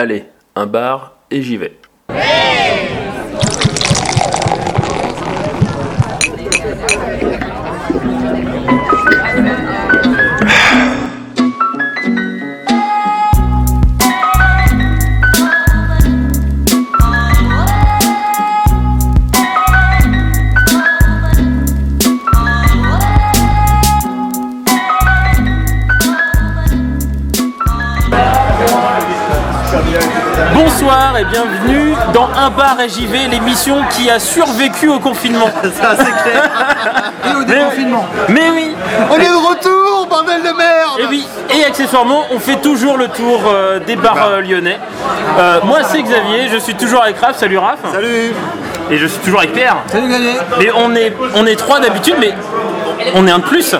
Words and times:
Allez, 0.00 0.26
un 0.54 0.66
bar 0.66 1.16
et 1.28 1.42
j'y 1.42 1.56
vais. 1.56 1.76
Bonsoir 30.88 31.18
et 31.18 31.24
bienvenue 31.26 31.94
dans 32.14 32.30
Un 32.34 32.48
bar 32.48 32.80
et 32.80 32.88
j'y 32.88 33.04
vais, 33.04 33.28
l'émission 33.28 33.76
qui 33.90 34.08
a 34.08 34.18
survécu 34.18 34.88
au 34.88 34.98
confinement. 34.98 35.44
Ça, 35.62 35.94
c'est 35.98 36.22
clair. 36.22 36.50
Et 37.30 37.36
au 37.36 37.44
déconfinement. 37.44 38.06
Mais 38.30 38.48
oui, 38.50 38.74
On 39.10 39.16
est 39.16 39.28
de 39.28 39.48
retour, 39.48 40.06
bordel 40.08 40.40
de 40.40 40.56
merde 40.56 40.98
et 40.98 41.04
oui, 41.04 41.26
et 41.54 41.62
accessoirement, 41.66 42.24
on 42.30 42.38
fait 42.38 42.56
toujours 42.62 42.96
le 42.96 43.08
tour 43.08 43.42
euh, 43.46 43.80
des 43.80 43.96
bars 43.96 44.28
euh, 44.28 44.40
lyonnais. 44.40 44.78
Euh, 45.38 45.60
moi, 45.62 45.80
c'est 45.82 46.00
Xavier, 46.02 46.48
je 46.50 46.56
suis 46.56 46.74
toujours 46.74 47.02
avec 47.02 47.18
Raph. 47.18 47.36
Salut 47.36 47.58
Raph. 47.58 47.80
Salut 47.92 48.32
Et 48.90 48.96
je 48.96 49.06
suis 49.06 49.20
toujours 49.20 49.40
avec 49.40 49.52
Pierre. 49.52 49.76
Salut 49.88 50.08
Gabriel 50.08 50.40
Mais 50.58 50.70
on 50.74 50.94
est, 50.94 51.12
on 51.34 51.44
est 51.44 51.56
trois 51.56 51.80
d'habitude, 51.80 52.16
mais 52.18 52.32
on 53.14 53.26
est 53.26 53.30
un 53.30 53.38
de 53.38 53.44
plus. 53.44 53.74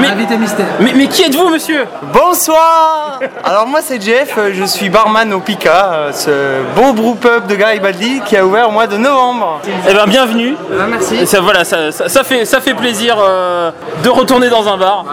Mais, 0.00 0.08
Invité 0.08 0.36
mystère. 0.38 0.66
mais, 0.80 0.92
mais 0.94 1.06
qui 1.06 1.22
êtes-vous, 1.22 1.50
monsieur? 1.50 1.84
Bonsoir 2.14 3.18
Alors 3.44 3.66
moi 3.66 3.80
c'est 3.82 4.00
Jeff, 4.00 4.34
euh, 4.38 4.50
je 4.54 4.64
suis 4.64 4.88
barman 4.88 5.30
au 5.34 5.40
Pika, 5.40 5.90
euh, 5.92 6.12
ce 6.12 6.30
beau 6.74 6.92
brew-pub 6.94 7.46
de 7.46 7.54
Garibaldi 7.54 8.22
qui 8.24 8.36
a 8.36 8.44
ouvert 8.46 8.68
au 8.68 8.72
mois 8.72 8.86
de 8.86 8.96
novembre. 8.96 9.60
Eh 9.88 9.92
ben, 9.92 10.06
bienvenue. 10.06 10.56
merci. 10.88 11.16
Et 11.16 11.26
ça, 11.26 11.40
voilà, 11.40 11.64
ça, 11.64 11.92
ça- 11.92 12.08
ça 12.08 12.24
fait, 12.24 12.46
ça 12.46 12.60
fait 12.62 12.72
plaisir 12.74 13.16
euh, 13.20 13.70
de 14.02 14.08
retourner 14.08 14.48
dans 14.48 14.66
un 14.72 14.78
bar. 14.78 15.04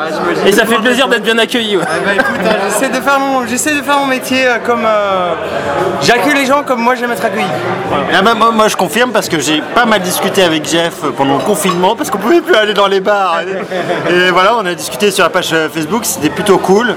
et 0.46 0.52
ça 0.54 0.66
fait 0.66 0.78
plaisir 0.78 1.08
d'être 1.10 1.24
bien 1.24 1.38
accueilli. 1.38 1.76
ouais. 1.78 1.84
Eh 2.02 2.06
ben, 2.06 2.14
écoute, 2.14 2.40
j'essaie 2.70 2.90
de 2.90 3.02
faire 3.02 3.20
mon, 3.20 3.46
j'essaie 3.48 3.76
de 3.76 3.82
faire 3.82 3.98
mon 4.00 4.06
métier 4.06 4.48
euh, 4.48 4.58
comme 4.66 4.84
euh, 4.86 5.34
j'accueille 6.02 6.36
les 6.36 6.46
gens 6.46 6.64
comme 6.64 6.80
moi 6.82 6.96
j'aime 6.96 7.12
être 7.12 7.26
accueilli. 7.26 7.46
Ah 8.16 8.22
bah, 8.22 8.34
moi, 8.34 8.52
moi, 8.52 8.68
je 8.70 8.76
confirme 8.78 9.12
parce 9.12 9.28
que 9.28 9.40
j'ai 9.40 9.62
pas 9.76 9.86
mal 9.86 10.02
discuté 10.02 10.42
avec 10.44 10.66
Jeff 10.70 10.94
pendant 11.18 11.36
le 11.38 11.44
confinement 11.44 11.96
parce 11.98 12.10
qu'on 12.10 12.18
pouvait 12.18 12.42
plus 12.42 12.56
aller 12.56 12.74
dans 12.74 12.88
les 12.88 13.02
bars. 13.02 13.29
Et 14.10 14.32
voilà, 14.32 14.56
on 14.58 14.66
a 14.66 14.74
discuté 14.74 15.12
sur 15.12 15.24
la 15.24 15.30
page 15.30 15.50
euh, 15.54 15.70
Facebook, 15.70 16.06
c'était 16.06 16.30
plutôt 16.30 16.58
cool. 16.58 16.96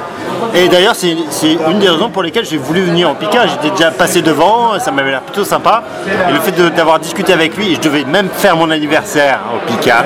Et 0.55 0.69
d'ailleurs, 0.69 0.94
c'est 0.94 1.11
une 1.12 1.78
des 1.78 1.88
raisons 1.88 2.11
pour 2.11 2.22
lesquelles 2.22 2.44
j'ai 2.47 2.56
voulu 2.56 2.83
venir 2.83 3.08
en 3.11 3.14
Picard. 3.14 3.47
J'étais 3.48 3.70
déjà 3.70 3.91
passé 3.91 4.22
devant, 4.22 4.78
ça 4.78 4.91
m'avait 4.91 5.10
l'air 5.10 5.22
plutôt 5.22 5.44
sympa. 5.44 5.83
Et 6.28 6.33
le 6.33 6.41
fait 6.41 6.53
d'avoir 6.75 6.98
discuté 6.98 7.33
avec 7.33 7.56
lui, 7.56 7.75
je 7.75 7.80
devais 7.80 8.05
même 8.05 8.28
faire 8.28 8.56
mon 8.56 8.70
anniversaire 8.70 9.41
au 9.55 9.66
Picard, 9.70 10.05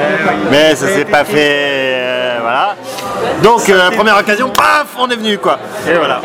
mais 0.50 0.74
ça 0.76 0.86
s'est 0.88 1.04
pas 1.04 1.24
fait. 1.24 1.36
euh, 1.96 2.38
voilà. 2.42 2.76
Donc, 3.42 3.68
euh, 3.68 3.90
première 3.90 4.16
occasion, 4.18 4.48
paf, 4.50 4.86
on 4.98 5.08
est 5.08 5.16
venu 5.16 5.38
quoi. 5.38 5.58
Et 5.88 5.94
voilà. 5.94 6.20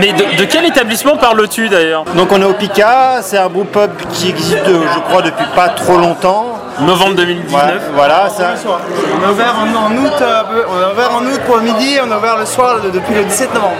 Mais 0.00 0.12
de, 0.12 0.36
de 0.38 0.44
quel 0.44 0.64
établissement 0.66 1.16
parles-tu 1.16 1.68
d'ailleurs? 1.68 2.04
Donc 2.16 2.32
on 2.32 2.40
est 2.40 2.44
au 2.44 2.54
Pika, 2.54 3.20
c'est 3.22 3.38
un 3.38 3.48
groupe 3.48 3.70
pub 3.72 3.90
qui 4.12 4.30
existe, 4.30 4.58
euh, 4.66 4.80
je 4.94 4.98
crois, 5.00 5.22
depuis 5.22 5.46
pas 5.54 5.68
trop 5.70 5.96
longtemps. 5.96 6.52
Novembre 6.80 7.14
2019. 7.14 7.64
Ouais, 7.64 7.72
voilà, 7.94 8.28
ça. 8.28 8.48
On 8.66 9.26
a 9.26 9.32
ouvert 9.32 9.54
en, 9.58 9.86
en 9.86 9.96
août, 9.96 10.12
euh, 10.20 10.42
peu- 10.44 10.64
on 10.70 10.76
a 10.86 10.92
ouvert 10.92 11.10
en 11.14 11.24
août 11.24 11.40
pour 11.46 11.56
le 11.56 11.62
midi, 11.62 11.96
on 12.06 12.10
a 12.12 12.18
ouvert 12.18 12.36
le 12.36 12.44
soir 12.44 12.80
de- 12.82 12.90
depuis 12.90 13.14
le 13.14 13.24
17 13.24 13.54
novembre. 13.54 13.76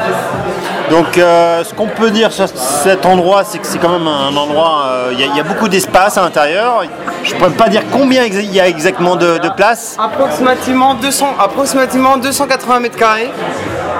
Donc 0.88 1.18
euh, 1.18 1.62
ce 1.64 1.74
qu'on 1.74 1.88
peut 1.88 2.10
dire 2.10 2.32
sur 2.32 2.46
cet 2.48 3.04
endroit, 3.04 3.42
c'est 3.44 3.58
que 3.58 3.66
c'est 3.66 3.78
quand 3.78 3.90
même 3.90 4.06
un 4.06 4.34
endroit, 4.34 4.84
euh, 4.86 5.08
il 5.12 5.20
y, 5.20 5.24
a- 5.24 5.26
il 5.26 5.36
y 5.36 5.40
a 5.40 5.42
beaucoup 5.42 5.68
d'espace 5.68 6.16
à 6.16 6.22
l'intérieur. 6.22 6.84
Je 7.22 7.34
ne 7.34 7.38
pourrais 7.38 7.50
pas 7.50 7.68
dire 7.68 7.82
combien 7.92 8.24
il 8.24 8.54
y 8.54 8.60
a 8.60 8.68
exactement 8.68 9.16
de, 9.16 9.38
de 9.38 9.48
place. 9.50 9.96
Approximativement 9.98 10.94
200, 10.94 11.34
approximativement 11.38 12.16
280 12.16 12.75
mètres 12.80 12.96
carrés, 12.96 13.30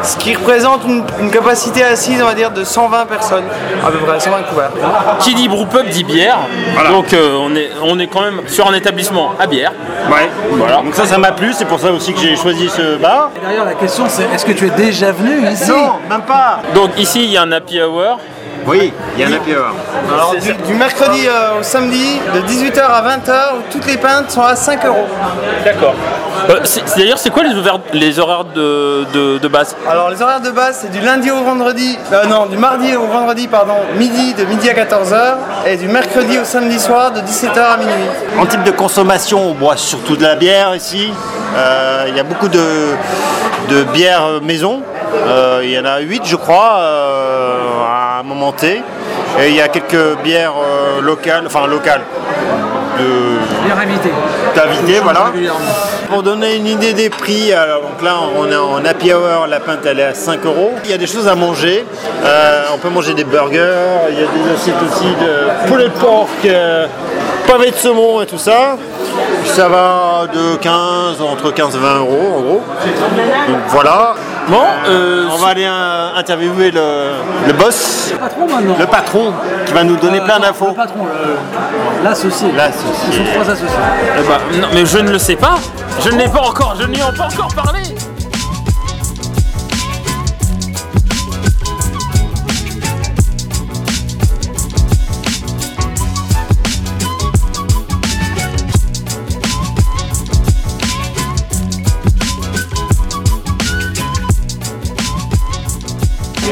ce 0.02 0.16
qui 0.16 0.34
représente 0.34 0.84
une, 0.86 1.02
une 1.20 1.30
capacité 1.30 1.82
assise 1.82 2.22
on 2.22 2.26
va 2.26 2.34
dire 2.34 2.50
de 2.50 2.64
120 2.64 3.06
personnes, 3.06 3.44
à 3.84 3.90
peu 3.90 3.98
près 3.98 4.20
120 4.20 4.42
couverts. 4.42 4.70
Qui 5.20 5.34
dit 5.34 5.48
brewpub 5.48 5.88
dit 5.88 6.04
bière. 6.04 6.38
Donc 6.90 7.12
euh, 7.12 7.36
on, 7.40 7.54
est, 7.56 7.70
on 7.82 7.98
est 7.98 8.06
quand 8.06 8.22
même 8.22 8.40
sur 8.46 8.68
un 8.68 8.74
établissement 8.74 9.32
à 9.38 9.46
bière. 9.46 9.72
Ouais. 10.10 10.28
Voilà. 10.52 10.76
Donc 10.82 10.94
ça, 10.94 11.06
ça 11.06 11.18
m'a 11.18 11.32
plu, 11.32 11.52
c'est 11.52 11.64
pour 11.64 11.80
ça 11.80 11.90
aussi 11.90 12.12
que 12.12 12.20
j'ai 12.20 12.36
choisi 12.36 12.68
ce 12.68 12.96
bar. 12.96 13.30
D'ailleurs, 13.42 13.64
la 13.64 13.74
question 13.74 14.04
c'est 14.08 14.24
est-ce 14.34 14.44
que 14.46 14.52
tu 14.52 14.66
es 14.66 14.70
déjà 14.70 15.12
venu 15.12 15.48
ici? 15.50 15.70
Non, 15.70 15.94
même 16.08 16.22
pas. 16.22 16.60
Donc 16.74 16.90
ici 16.98 17.24
il 17.24 17.30
y 17.30 17.36
a 17.36 17.42
un 17.42 17.52
happy 17.52 17.80
hour. 17.82 18.18
Oui, 18.66 18.92
il 19.16 19.20
y 19.20 19.24
a 19.24 19.28
un 19.28 19.32
happy 19.32 19.52
hour. 19.54 19.66
Alors 20.12 20.34
du, 20.34 20.52
du 20.52 20.74
mercredi 20.74 21.26
euh, 21.28 21.60
au 21.60 21.62
samedi, 21.62 22.18
de 22.34 22.40
18h 22.40 22.80
à 22.80 23.02
20h, 23.16 23.32
où 23.58 23.62
toutes 23.70 23.86
les 23.86 23.96
pintes 23.96 24.30
sont 24.30 24.42
à 24.42 24.56
5 24.56 24.84
euros. 24.86 25.06
D'accord. 25.64 25.94
Euh, 26.50 26.60
D'ailleurs 26.96 27.18
c'est 27.18 27.30
quoi 27.30 27.44
les, 27.44 27.54
horaires- 27.56 27.80
les 27.92 28.18
horaires 28.18 28.44
de, 28.44 29.04
de, 29.12 29.38
de 29.38 29.48
base? 29.48 29.76
Alors 29.88 30.10
les 30.10 30.20
horaires 30.20 30.40
de 30.40 30.50
base 30.50 30.78
c'est 30.82 30.90
du 30.90 31.00
lundi 31.00 31.30
au 31.30 31.42
vendredi, 31.44 31.96
euh, 32.12 32.24
non 32.26 32.46
du 32.46 32.56
mardi 32.56 32.94
au 32.96 33.06
vendredi 33.06 33.48
pardon, 33.48 33.74
midi 33.96 34.34
de 34.34 34.44
midi 34.44 34.68
à 34.68 34.74
14h 34.74 35.34
et 35.66 35.76
du 35.76 35.88
mercredi 35.88 36.38
au 36.38 36.44
samedi 36.44 36.78
soir 36.78 37.12
de 37.12 37.20
17h 37.20 37.58
à 37.58 37.76
minuit. 37.76 37.94
En 38.38 38.46
type 38.46 38.62
de 38.64 38.70
consommation, 38.72 39.50
on 39.50 39.54
boit 39.54 39.76
surtout 39.76 40.16
de 40.16 40.22
la 40.24 40.34
bière 40.34 40.74
ici. 40.74 41.10
Euh, 41.56 42.06
Il 42.08 42.16
y 42.16 42.20
a 42.20 42.24
beaucoup 42.24 42.48
de, 42.48 42.60
de 43.70 43.82
bières 43.94 44.40
maison. 44.42 44.82
Euh, 45.14 45.60
Il 45.64 45.70
y 45.70 45.78
en 45.78 45.84
a 45.84 45.98
8 46.00 46.22
je 46.24 46.36
crois 46.36 46.76
euh, 46.78 47.54
à 47.86 48.20
un 48.20 48.22
moment 48.22 48.52
T. 48.52 48.82
Et 49.40 49.48
il 49.48 49.54
y 49.54 49.60
a 49.60 49.68
quelques 49.68 50.16
bières 50.24 50.54
euh, 50.56 51.02
locales, 51.02 51.42
enfin 51.46 51.66
locales, 51.66 52.00
de- 52.98 53.74
invité. 54.68 55.00
voilà. 55.02 55.26
Pour 56.08 56.22
donner 56.22 56.54
une 56.56 56.66
idée 56.66 56.94
des 56.94 57.10
prix, 57.10 57.52
alors, 57.52 57.82
donc 57.82 58.00
là 58.02 58.14
on 58.38 58.50
est 58.50 58.56
en 58.56 58.82
happy 58.82 59.12
hour, 59.12 59.46
la 59.46 59.60
pinte 59.60 59.80
elle 59.84 60.00
est 60.00 60.04
à 60.04 60.14
5 60.14 60.44
euros. 60.46 60.70
Il 60.84 60.90
y 60.90 60.94
a 60.94 60.96
des 60.98 61.06
choses 61.06 61.28
à 61.28 61.34
manger, 61.34 61.84
Euh, 62.24 62.62
on 62.74 62.78
peut 62.78 62.88
manger 62.88 63.12
des 63.12 63.24
burgers, 63.24 64.08
il 64.10 64.14
y 64.20 64.22
a 64.22 64.26
des 64.26 64.54
assiettes 64.54 64.82
aussi 64.88 65.04
de 65.04 65.68
poulet 65.68 65.84
de 65.84 65.90
porc, 66.00 66.28
euh, 66.46 66.86
pavé 67.46 67.70
de 67.72 67.76
saumon 67.76 68.22
et 68.22 68.26
tout 68.26 68.38
ça. 68.38 68.76
Ça 69.44 69.68
va 69.68 70.26
de 70.32 70.56
15, 70.56 71.20
entre 71.20 71.50
15 71.52 71.76
et 71.76 71.78
20 71.78 71.98
euros 71.98 72.34
en 72.38 72.40
gros. 72.40 72.62
Donc 73.48 73.58
voilà. 73.68 74.14
Bon, 74.48 74.62
euh, 74.88 75.26
On 75.32 75.36
va 75.38 75.48
aller 75.48 75.64
euh, 75.66 76.14
interviewer 76.16 76.70
le, 76.70 77.14
le 77.48 77.52
boss, 77.52 78.10
Le 78.12 78.18
patron 78.18 78.46
maintenant. 78.46 78.76
le 78.78 78.86
patron, 78.86 79.32
qui 79.66 79.72
va 79.72 79.82
nous 79.84 79.96
donner 79.96 80.20
Euh, 80.20 80.24
plein 80.24 80.38
d'infos. 80.38 80.68
Le 80.68 80.74
patron, 80.74 81.06
l'associé. 82.04 82.52
L'associé. 82.52 82.86
Ils 83.08 83.14
sont 83.14 83.24
trois 83.32 83.50
associés. 83.50 83.66
eh 84.18 84.22
ben, 84.22 84.60
non, 84.60 84.68
mais 84.72 84.86
je 84.86 84.98
ne 84.98 85.10
le 85.10 85.18
sais 85.18 85.36
pas. 85.36 85.56
Je 86.04 86.10
ne 86.10 86.18
l'ai 86.18 86.28
pas 86.28 86.42
encore, 86.42 86.76
je 86.80 86.86
n'y 86.86 86.98
ai 86.98 87.00
pas 87.16 87.24
encore 87.32 87.52
parlé. 87.54 87.80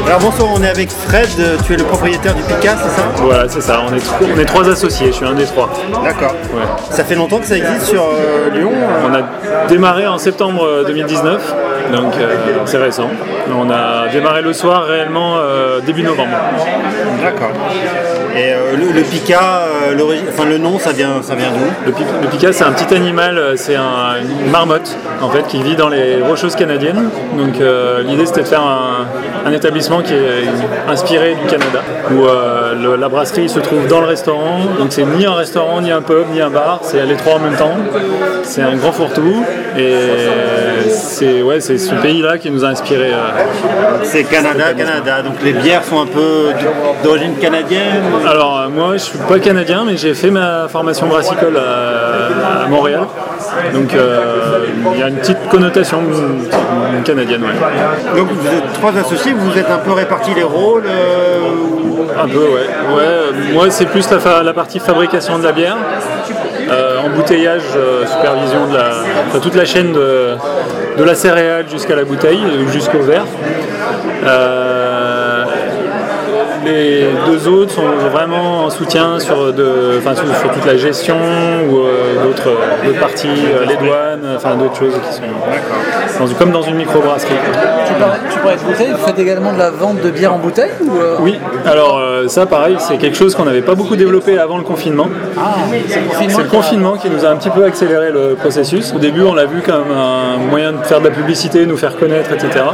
Alors 0.06 0.20
bonsoir, 0.20 0.50
on 0.54 0.62
est 0.62 0.69
avec 0.69 0.91
Fred, 0.91 1.28
tu 1.66 1.72
es 1.72 1.76
le 1.76 1.84
propriétaire 1.84 2.34
du 2.34 2.42
Pika, 2.42 2.76
c'est 2.76 2.91
ça 2.91 3.03
Voilà, 3.16 3.48
c'est 3.48 3.60
ça. 3.62 3.81
On 3.88 3.94
est, 3.94 4.00
tro- 4.00 4.26
on 4.34 4.38
est 4.38 4.44
trois 4.44 4.69
associés. 4.69 5.06
Je 5.09 5.12
suis 5.12 5.25
un 5.26 5.32
des 5.34 5.44
trois. 5.47 5.70
D'accord. 6.04 6.34
Ouais. 6.53 6.60
Ça 6.91 7.04
fait 7.04 7.15
longtemps 7.15 7.38
que 7.38 7.47
ça 7.47 7.56
existe 7.56 7.87
sur 7.87 8.03
euh, 8.03 8.50
Lyon 8.53 8.70
euh, 8.75 9.09
On 9.10 9.14
a 9.14 9.66
démarré 9.66 10.06
en 10.06 10.19
septembre 10.19 10.64
euh, 10.64 10.84
2019, 10.84 11.54
donc 11.92 12.14
euh, 12.18 12.34
c'est 12.64 12.78
récent. 12.78 13.08
On 13.56 13.70
a 13.70 14.08
démarré 14.12 14.42
le 14.42 14.52
soir 14.52 14.84
réellement 14.84 15.36
euh, 15.38 15.80
début 15.80 16.02
novembre. 16.02 16.30
D'accord. 17.22 17.50
Et 18.36 18.52
euh, 18.52 18.76
le, 18.76 18.92
le 18.92 19.02
Pika, 19.02 19.38
enfin 20.28 20.48
le 20.48 20.58
nom, 20.58 20.78
ça 20.78 20.90
vient, 20.92 21.22
ça 21.22 21.34
vient 21.36 21.50
d'où? 21.50 21.86
Le, 21.86 21.92
pi- 21.92 22.02
le 22.22 22.28
pika, 22.28 22.52
c'est 22.52 22.64
un 22.64 22.72
petit 22.72 22.92
animal, 22.94 23.52
c'est 23.56 23.76
un- 23.76 24.16
une 24.44 24.50
marmotte 24.50 24.96
en 25.22 25.28
fait 25.31 25.46
qui 25.46 25.62
vit 25.62 25.76
dans 25.76 25.88
les 25.88 26.20
rocheuses 26.20 26.56
canadiennes. 26.56 27.10
Donc 27.38 27.54
l'idée 28.04 28.26
c'était 28.26 28.42
de 28.42 28.48
faire 28.48 28.62
un, 28.62 29.06
un 29.46 29.52
établissement 29.52 30.00
qui 30.02 30.14
est 30.14 30.44
inspiré 30.88 31.37
du 31.40 31.46
Canada, 31.46 31.80
où 32.10 32.25
le- 32.82 32.96
la 32.96 33.08
brasserie 33.08 33.48
se 33.48 33.60
trouve 33.60 33.87
dans 33.87 34.00
le 34.00 34.06
restaurant. 34.06 34.58
Donc 34.78 34.88
c'est 34.90 35.04
ni 35.04 35.25
un 35.26 35.34
restaurant, 35.34 35.80
ni 35.80 35.92
un 35.92 36.02
pub, 36.02 36.25
ni 36.32 36.40
un 36.40 36.50
bar, 36.50 36.80
c'est 36.82 37.04
les 37.04 37.14
trois 37.16 37.34
en 37.34 37.38
même 37.40 37.56
temps. 37.56 37.76
C'est 38.42 38.62
un 38.62 38.75
grand 38.75 38.90
fourre-tout 38.92 39.44
et 39.78 39.94
c'est 40.88 41.40
ouais, 41.42 41.60
c'est 41.60 41.74
c'est 41.79 41.91
ce 41.91 41.94
pays-là 41.94 42.38
qui 42.38 42.50
nous 42.50 42.65
a 42.65 42.69
inspiré. 42.69 43.11
euh. 43.12 44.03
C'est 44.03 44.25
Canada, 44.25 44.73
Canada. 44.76 45.23
Donc 45.23 45.35
les 45.43 45.53
bières 45.53 45.85
sont 45.85 46.00
un 46.00 46.06
peu 46.06 46.50
d'origine 47.03 47.35
canadienne. 47.37 48.03
Alors 48.26 48.61
euh, 48.61 48.69
moi, 48.69 48.93
je 48.94 48.99
suis 48.99 49.19
pas 49.19 49.38
canadien, 49.38 49.85
mais 49.87 49.97
j'ai 49.97 50.15
fait 50.15 50.31
ma 50.31 50.69
formation 50.69 51.06
brassicole 51.06 51.56
à, 51.56 52.65
à 52.65 52.69
Montréal. 52.69 53.06
Donc 53.73 53.94
euh, 53.94 54.59
il 54.94 55.00
y 55.00 55.03
a 55.03 55.09
une 55.09 55.17
petite 55.17 55.49
connotation 55.49 56.00
canadienne, 57.05 57.43
ouais. 57.43 58.17
Donc 58.19 58.29
vous 58.32 58.47
êtes 58.47 58.73
trois 58.75 58.93
associés, 58.97 59.32
vous 59.37 59.59
êtes 59.59 59.71
un 59.71 59.79
peu 59.79 59.93
répartis 59.93 60.35
les 60.35 60.43
rôles. 60.43 60.85
euh, 60.87 61.41
Un 62.23 62.29
peu, 62.29 62.38
ouais. 62.38 62.69
ouais 62.97 63.03
euh, 63.03 63.31
moi, 63.53 63.67
c'est 63.71 63.87
plus 63.87 64.06
la 64.11 64.53
partie 64.53 64.79
fabrication 64.79 65.38
de 65.38 65.44
la 65.44 65.53
bière, 65.53 65.76
euh, 66.69 66.99
embouteillage, 67.00 67.62
euh, 67.76 68.06
supervision 68.06 68.66
de 68.66 68.76
la, 68.76 69.40
toute 69.40 69.55
la 69.55 69.64
chaîne 69.64 69.93
de, 69.93 70.37
la 71.05 71.14
céréale 71.14 71.66
jusqu'à 71.69 71.96
la 71.96 72.05
bouteille, 72.05 72.40
jusqu'au 72.72 73.00
verre. 73.00 73.26
Euh, 74.26 74.94
les 76.64 77.06
deux 77.26 77.49
autres 77.49 77.72
sont 77.72 77.82
vraiment 78.12 78.64
en 78.64 78.70
soutien 78.70 79.19
sur, 79.19 79.52
de, 79.52 79.99
enfin, 79.99 80.14
sur, 80.14 80.25
sur 80.37 80.50
toute 80.50 80.64
la 80.66 80.76
gestion 80.76 81.16
ou 81.70 81.78
euh, 81.78 82.22
d'autres 82.25 82.50
d'autres 82.84 83.00
parties, 83.00 83.28
euh, 83.28 83.64
les 83.66 83.76
douanes, 83.76 84.34
enfin 84.37 84.55
d'autres 84.56 84.76
choses 84.76 84.94
qui 85.08 85.14
sont 85.14 85.22
dans- 86.26 86.34
comme 86.34 86.50
dans 86.52 86.62
une 86.62 86.76
microbrasserie. 86.76 87.32
Tu 87.87 87.94
parlais, 87.94 88.19
tu 88.32 88.38
parlais 88.38 88.56
de 88.56 88.62
bouteilles, 88.62 88.93
vous 88.93 89.06
faites 89.06 89.19
également 89.19 89.52
de 89.52 89.58
la 89.58 89.70
vente 89.70 90.00
de 90.00 90.11
bière 90.11 90.32
en 90.34 90.38
bouteille 90.38 90.70
ou 90.82 90.99
euh, 91.00 91.16
Oui, 91.20 91.38
alors 91.66 91.99
euh, 91.99 92.28
ça 92.28 92.46
pareil, 92.46 92.76
c'est 92.78 92.96
quelque 92.96 93.16
chose 93.16 93.34
qu'on 93.34 93.44
n'avait 93.44 93.62
pas 93.62 93.75
beaucoup 93.75 93.96
développé 93.96 94.38
avant 94.38 94.56
le 94.58 94.64
confinement. 94.64 95.08
C'est 95.88 96.26
le 96.43 96.49
confinement 96.49 96.93
qui 96.96 97.11
nous 97.11 97.25
a 97.25 97.28
un 97.28 97.37
petit 97.37 97.50
peu 97.50 97.64
accéléré 97.64 98.11
le 98.11 98.34
processus. 98.34 98.93
Au 98.94 98.99
début, 98.99 99.22
on 99.22 99.34
l'a 99.34 99.44
vu 99.46 99.61
comme 99.61 99.90
un 99.96 100.37
moyen 100.50 100.72
de 100.72 100.78
faire 100.84 101.00
de 101.00 101.05
la 101.08 101.11
publicité, 101.14 101.66
nous 101.66 101.76
faire 101.76 101.96
connaître, 101.96 102.32
etc. 102.32 102.64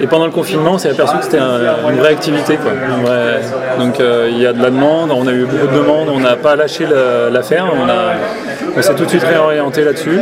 Et 0.00 0.06
pendant 0.06 0.26
le 0.26 0.30
confinement, 0.32 0.72
on 0.74 0.78
s'est 0.78 0.90
aperçu 0.90 1.16
que 1.18 1.24
c'était 1.24 1.38
un- 1.38 1.90
une 1.90 1.98
vraie 1.98 2.10
activité. 2.10 2.56
Quoi. 2.56 2.72
Vraie- 3.06 3.40
Donc 3.78 4.00
euh, 4.00 4.28
il 4.30 4.38
y 4.40 4.46
a 4.46 4.52
de 4.52 4.62
la 4.62 4.70
demande, 4.70 5.10
on 5.10 5.26
a 5.26 5.32
eu 5.32 5.44
beaucoup 5.44 5.66
de 5.66 5.76
demandes, 5.78 6.08
on 6.08 6.20
n'a 6.20 6.36
pas 6.36 6.56
lâché 6.56 6.84
la- 6.86 7.30
l'affaire, 7.30 7.66
on, 7.72 7.88
a- 7.88 8.14
on 8.76 8.82
s'est 8.82 8.94
tout 8.94 9.04
de 9.04 9.08
suite 9.10 9.24
réorienté 9.24 9.82
là-dessus. 9.84 10.20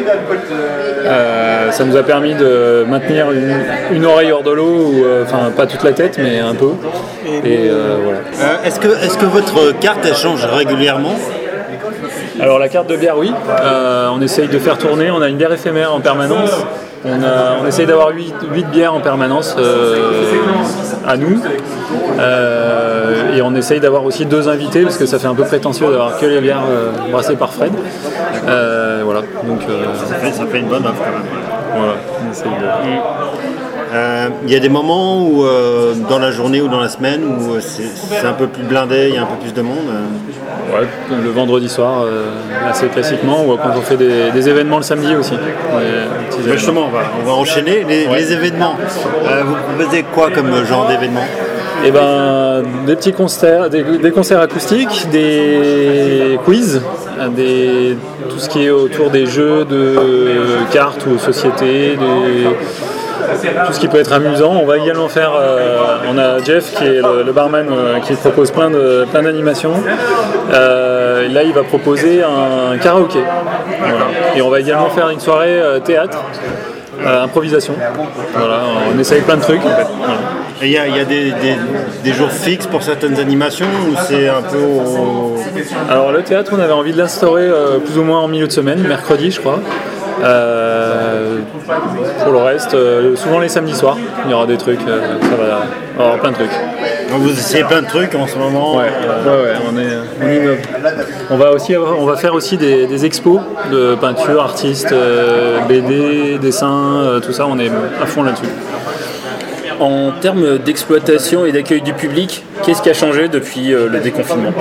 Euh, 1.07 1.71
ça 1.71 1.85
nous 1.85 1.97
a 1.97 2.03
permis 2.03 2.35
de 2.35 2.85
maintenir 2.89 3.31
une, 3.33 3.55
une 3.97 4.05
oreille 4.07 4.33
hors 4.33 4.43
de 4.43 4.51
l'eau, 4.53 4.93
euh, 5.05 5.25
enfin 5.25 5.51
pas 5.57 5.67
toute 5.67 5.83
la 5.85 5.93
tête, 5.93 6.19
mais 6.19 6.39
un 6.41 6.55
peu. 6.55 6.71
Et 7.45 7.69
voilà. 8.05 8.19
est-ce 8.65 8.81
que, 9.19 9.27
votre 9.27 9.79
carte 9.81 10.01
elle 10.07 10.15
change 10.17 10.45
régulièrement? 10.47 11.15
Alors 12.41 12.59
la 12.59 12.69
carte 12.69 12.89
de 12.89 12.97
bière, 12.97 13.17
oui. 13.19 13.33
Euh, 13.63 14.09
on 14.13 14.21
essaye 14.21 14.49
de 14.49 14.59
faire 14.59 14.77
tourner. 14.79 15.11
On 15.11 15.23
a 15.23 15.29
une 15.29 15.37
bière 15.37 15.53
éphémère 15.53 15.95
en 15.95 16.01
permanence. 16.01 16.51
On, 17.07 17.23
a- 17.23 17.59
on 17.63 17.67
essaye 17.67 17.87
d'avoir 17.87 18.09
8, 18.11 18.35
bières 18.73 18.95
en 18.95 19.01
permanence 19.01 19.55
euh, 19.59 20.33
à 21.07 21.17
nous. 21.17 21.41
Euh, 22.19 23.35
et 23.37 23.43
on 23.43 23.55
essaye 23.55 23.81
d'avoir 23.81 24.05
aussi 24.05 24.25
deux 24.25 24.49
invités 24.49 24.83
parce 24.83 24.97
que 24.97 25.07
ça 25.07 25.19
fait 25.19 25.27
un 25.27 25.35
peu 25.35 25.45
prétentieux 25.45 25.87
d'avoir 25.91 26.19
que 26.19 26.27
les 26.27 26.41
bières 26.41 26.63
euh, 26.69 26.91
brassées 27.11 27.37
par 27.37 27.53
Fred. 27.53 27.73
Euh, 28.49 29.03
voilà. 29.05 29.21
Donc 29.47 29.61
euh, 29.69 29.85
ça 30.07 30.15
fait, 30.15 30.33
ça 30.33 30.47
fait 30.47 30.59
une 30.61 30.69
bonne 30.69 30.85
offre 30.87 30.95
quand 31.05 31.13
même. 31.13 31.77
voilà. 31.77 31.95
On 32.27 32.31
essaye 32.31 32.49
de- 32.51 32.65
Euh, 32.65 33.54
Il 34.47 34.53
y 34.53 34.57
a 34.57 34.61
des 34.61 34.69
moments 34.69 35.23
où, 35.27 35.45
euh, 35.45 35.95
dans 36.09 36.19
la 36.19 36.31
journée 36.33 36.61
ou 36.61 36.69
dans 36.69 36.81
la 36.81 36.89
semaine, 36.89 37.23
où 37.25 37.55
euh, 37.55 37.61
c'est 37.61 38.27
un 38.27 38.33
peu 38.33 38.47
plus 38.49 38.65
blindé, 38.65 39.07
il 39.11 39.15
y 39.15 39.19
a 39.19 39.23
un 39.23 39.27
peu 39.27 39.37
plus 39.41 39.55
de 39.55 39.63
monde. 39.63 39.77
euh. 39.89 40.77
Ouais, 40.81 40.87
le 41.23 41.31
vendredi 41.31 41.69
soir, 41.69 42.03
euh, 42.05 42.25
assez 42.69 42.87
classiquement, 42.89 43.45
ou 43.45 43.57
quand 43.57 43.71
on 43.77 43.83
fait 43.83 43.97
des, 43.97 44.31
des 44.33 44.49
événements 44.49 44.79
le 44.79 44.83
samedi 44.83 45.15
aussi. 45.15 45.35
Justement, 46.51 46.87
on 46.89 46.91
va, 46.91 47.03
on 47.23 47.27
va 47.27 47.33
enchaîner 47.35 47.85
les, 47.89 48.07
Ouais. 48.09 48.19
les 48.19 48.33
événements. 48.33 48.75
Euh, 49.29 49.43
vous 49.45 49.55
proposez 49.55 50.05
quoi 50.15 50.31
comme 50.31 50.51
genre 50.67 50.89
d'événement? 50.89 51.25
Et 51.85 51.91
ben, 51.91 52.63
des 52.87 52.97
petits 52.97 53.13
concerts, 53.13 53.69
des, 53.71 53.83
des 53.85 54.11
concerts 54.11 54.41
acoustiques, 54.41 55.07
des 55.13 56.39
quiz, 56.45 56.81
des, 57.37 57.97
tout 58.31 58.39
ce 58.39 58.49
qui 58.49 58.65
est 58.65 58.71
autour 58.71 59.11
des 59.11 59.27
jeux 59.27 59.65
de 59.65 59.97
cartes 60.73 61.07
ou 61.07 61.19
sociétés, 61.19 61.97
des- 61.97 62.49
tout 63.67 63.73
ce 63.73 63.81
qui 63.81 63.89
peut 63.89 63.99
être 63.99 64.13
amusant. 64.13 64.53
On 64.53 64.67
va 64.67 64.79
également 64.79 65.09
faire, 65.09 65.33
euh, 65.39 65.79
on 66.11 66.19
a 66.19 66.39
Jeff 66.43 66.75
qui 66.75 66.85
est 66.85 67.01
le, 67.03 67.23
le 67.25 67.33
barman 67.33 67.67
euh, 67.71 67.99
qui 68.01 68.15
propose 68.15 68.51
plein 68.51 68.71
de 68.71 69.07
plein 69.11 69.23
d'animations. 69.23 69.75
Euh, 70.53 71.29
là, 71.29 71.43
il 71.43 71.53
va 71.53 71.63
proposer 71.63 72.23
un 72.23 72.77
karaoké. 72.79 73.21
Voilà. 73.81 74.07
Et 74.37 74.43
on 74.43 74.51
va 74.51 74.61
également 74.61 74.91
faire 74.91 75.09
une 75.11 75.21
soirée 75.21 75.61
théâtre. 75.85 76.19
improvisation. 77.07 77.75
Voilà, 78.37 78.61
on 78.95 78.99
essaye 78.99 79.21
plein 79.23 79.37
de 79.37 79.43
trucs 79.43 79.65
en 79.65 79.69
fait. 79.77 79.87
Voilà. 79.99 80.15
Et 80.63 80.67
il 80.67 80.73
y 80.73 80.79
a, 80.79 80.87
y 80.87 81.01
a 81.01 81.05
des, 81.05 81.33
des- 81.33 81.59
des 82.05 82.13
jours 82.13 82.31
fixes 82.31 82.67
pour 82.69 82.83
certaines 82.83 83.19
animations 83.19 83.67
ou 83.91 83.95
c'est 84.07 84.29
un 84.29 84.41
peu 84.43 84.59
au... 84.59 85.37
Alors 85.91 86.13
le 86.13 86.23
théâtre, 86.23 86.53
on 86.57 86.61
avait 86.61 86.73
envie 86.73 86.93
de 86.93 86.99
l'instaurer 86.99 87.43
euh, 87.49 87.79
plus 87.85 87.99
ou 87.99 88.05
moins 88.05 88.21
en 88.21 88.29
milieu 88.29 88.47
de 88.47 88.53
semaine, 88.53 88.81
mercredi 88.87 89.31
je 89.33 89.41
crois. 89.41 89.59
Euh, 90.23 91.04
pour 92.23 92.33
le 92.33 92.39
reste, 92.39 92.75
euh, 92.75 93.17
souvent 93.17 93.39
les 93.41 93.49
samedis 93.49 93.75
soirs, 93.75 93.97
il 94.25 94.31
y 94.31 94.35
aura 94.35 94.47
des 94.47 94.57
trucs, 94.57 94.81
euh, 94.89 95.19
ça 95.21 95.37
va 95.37 95.61
il 95.97 96.01
y 96.01 96.03
avoir 96.03 96.19
plein 96.19 96.31
de 96.31 96.35
trucs. 96.37 96.51
Donc 97.11 97.21
vous 97.21 97.31
essayez 97.31 97.65
plein 97.65 97.83
de 97.83 97.87
trucs 97.87 98.15
en 98.15 98.27
ce 98.27 98.37
moment. 98.37 98.77
Ouais, 98.77 98.85
ouais, 98.85 99.31
ouais, 99.31 99.55
on, 99.71 99.79
est, 99.79 99.97
on 100.21 100.31
innove. 100.31 100.59
On 101.31 101.37
va 101.37 101.53
aussi 101.53 101.77
on 101.77 102.05
va 102.05 102.17
faire 102.17 102.35
aussi 102.35 102.57
des, 102.57 102.87
des 102.87 103.05
expos 103.05 103.41
de 103.71 103.95
peinture, 103.95 104.43
artistes, 104.43 104.93
euh, 104.93 105.61
BD, 105.69 106.39
dessins, 106.39 107.01
euh, 107.03 107.21
tout 107.21 107.33
ça, 107.33 107.47
on 107.47 107.59
est 107.59 107.71
à 108.03 108.07
fond 108.07 108.23
là-dessus. 108.23 108.47
En 109.81 110.13
termes 110.21 110.59
d'exploitation 110.59 111.47
et 111.47 111.53
d'accueil 111.53 111.83
du 111.83 111.93
public, 111.93 112.45
qu'est-ce 112.65 112.81
qui 112.83 112.91
a 112.91 112.95
changé 112.95 113.29
depuis 113.29 113.73
euh, 113.73 113.89
le 113.89 113.99
déconfinement? 114.01 114.53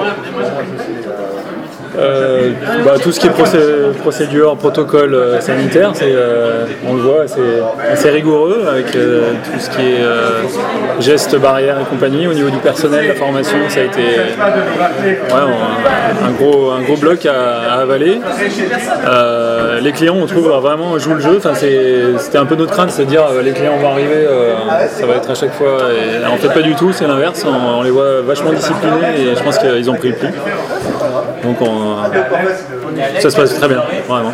Euh, 1.97 2.51
bah, 2.83 2.93
tout 3.01 3.11
ce 3.11 3.19
qui 3.19 3.27
est 3.27 3.29
procé- 3.31 3.93
procédure, 4.01 4.55
protocole 4.57 5.13
euh, 5.13 5.39
sanitaire, 5.39 5.91
euh, 6.01 6.65
on 6.87 6.95
le 6.95 7.01
voit, 7.01 7.27
c'est 7.27 7.91
assez 7.91 8.09
rigoureux 8.09 8.65
avec 8.69 8.91
tout 8.91 9.59
ce 9.59 9.69
qui 9.69 9.81
est 9.81 10.01
gestes 10.99 11.37
barrières 11.37 11.77
et 11.79 11.85
compagnie. 11.85 12.27
Au 12.27 12.33
niveau 12.33 12.49
du 12.49 12.57
personnel, 12.57 13.07
la 13.07 13.15
formation, 13.15 13.57
ça 13.69 13.81
a 13.81 13.83
été 13.83 14.01
un, 16.25 16.31
gros, 16.31 16.97
bloc 16.99 17.25
à, 17.25 17.81
avaler. 17.81 18.19
Les 19.81 19.91
clients, 19.91 20.17
on 20.21 20.25
trouve, 20.25 20.47
vraiment 20.47 20.97
jouent 20.97 21.15
le 21.15 21.21
jeu. 21.21 21.37
Enfin, 21.37 21.53
c'était 21.53 22.37
un 22.37 22.45
peu 22.45 22.55
notre 22.55 22.71
crainte, 22.71 22.91
c'est 22.91 23.05
de 23.05 23.09
dire 23.09 23.25
euh, 23.31 23.41
les 23.41 23.51
clients 23.51 23.77
vont 23.77 23.91
arriver, 23.91 24.27
ça 24.89 25.05
va 25.05 25.15
être 25.15 25.29
à 25.29 25.35
chaque 25.35 25.53
fois. 25.53 25.77
En 26.31 26.37
fait, 26.37 26.49
pas 26.49 26.61
du 26.61 26.75
tout, 26.75 26.91
c'est 26.91 27.07
l'inverse. 27.07 27.45
On, 27.45 27.79
on 27.79 27.83
les 27.83 27.91
voit 27.91 28.21
vachement 28.21 28.51
disciplinés 28.51 29.19
et 29.19 29.35
je 29.35 29.43
pense 29.43 29.57
qu'ils 29.57 29.89
ont 29.89 29.95
pris 29.95 30.09
le 30.09 30.15
pli. 30.15 30.29
Donc 31.43 31.61
on- 31.61 31.97
ça 33.19 33.29
se 33.29 33.35
passe 33.35 33.55
très 33.59 33.67
bien, 33.67 33.83
vraiment. 34.07 34.31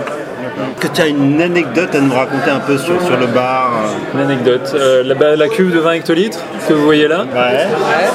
Que 0.80 0.88
tu 0.88 1.02
as 1.02 1.08
une 1.08 1.42
anecdote 1.42 1.94
à 1.96 2.00
nous 2.00 2.14
raconter 2.14 2.50
un 2.52 2.60
peu 2.60 2.78
sur, 2.78 3.02
sur 3.02 3.18
le 3.18 3.28
bar 3.28 3.72
euh. 3.86 4.14
Une 4.18 4.20
anecdote. 4.26 4.72
Euh, 4.76 5.04
la, 5.06 5.16
bah, 5.16 5.36
la 5.38 5.48
cuve 5.48 5.74
de 5.74 5.80
20 5.80 5.92
hectolitres 5.94 6.40
que 6.68 6.74
vous 6.74 6.84
voyez 6.84 7.08
là, 7.08 7.20
Ouais. 7.22 7.66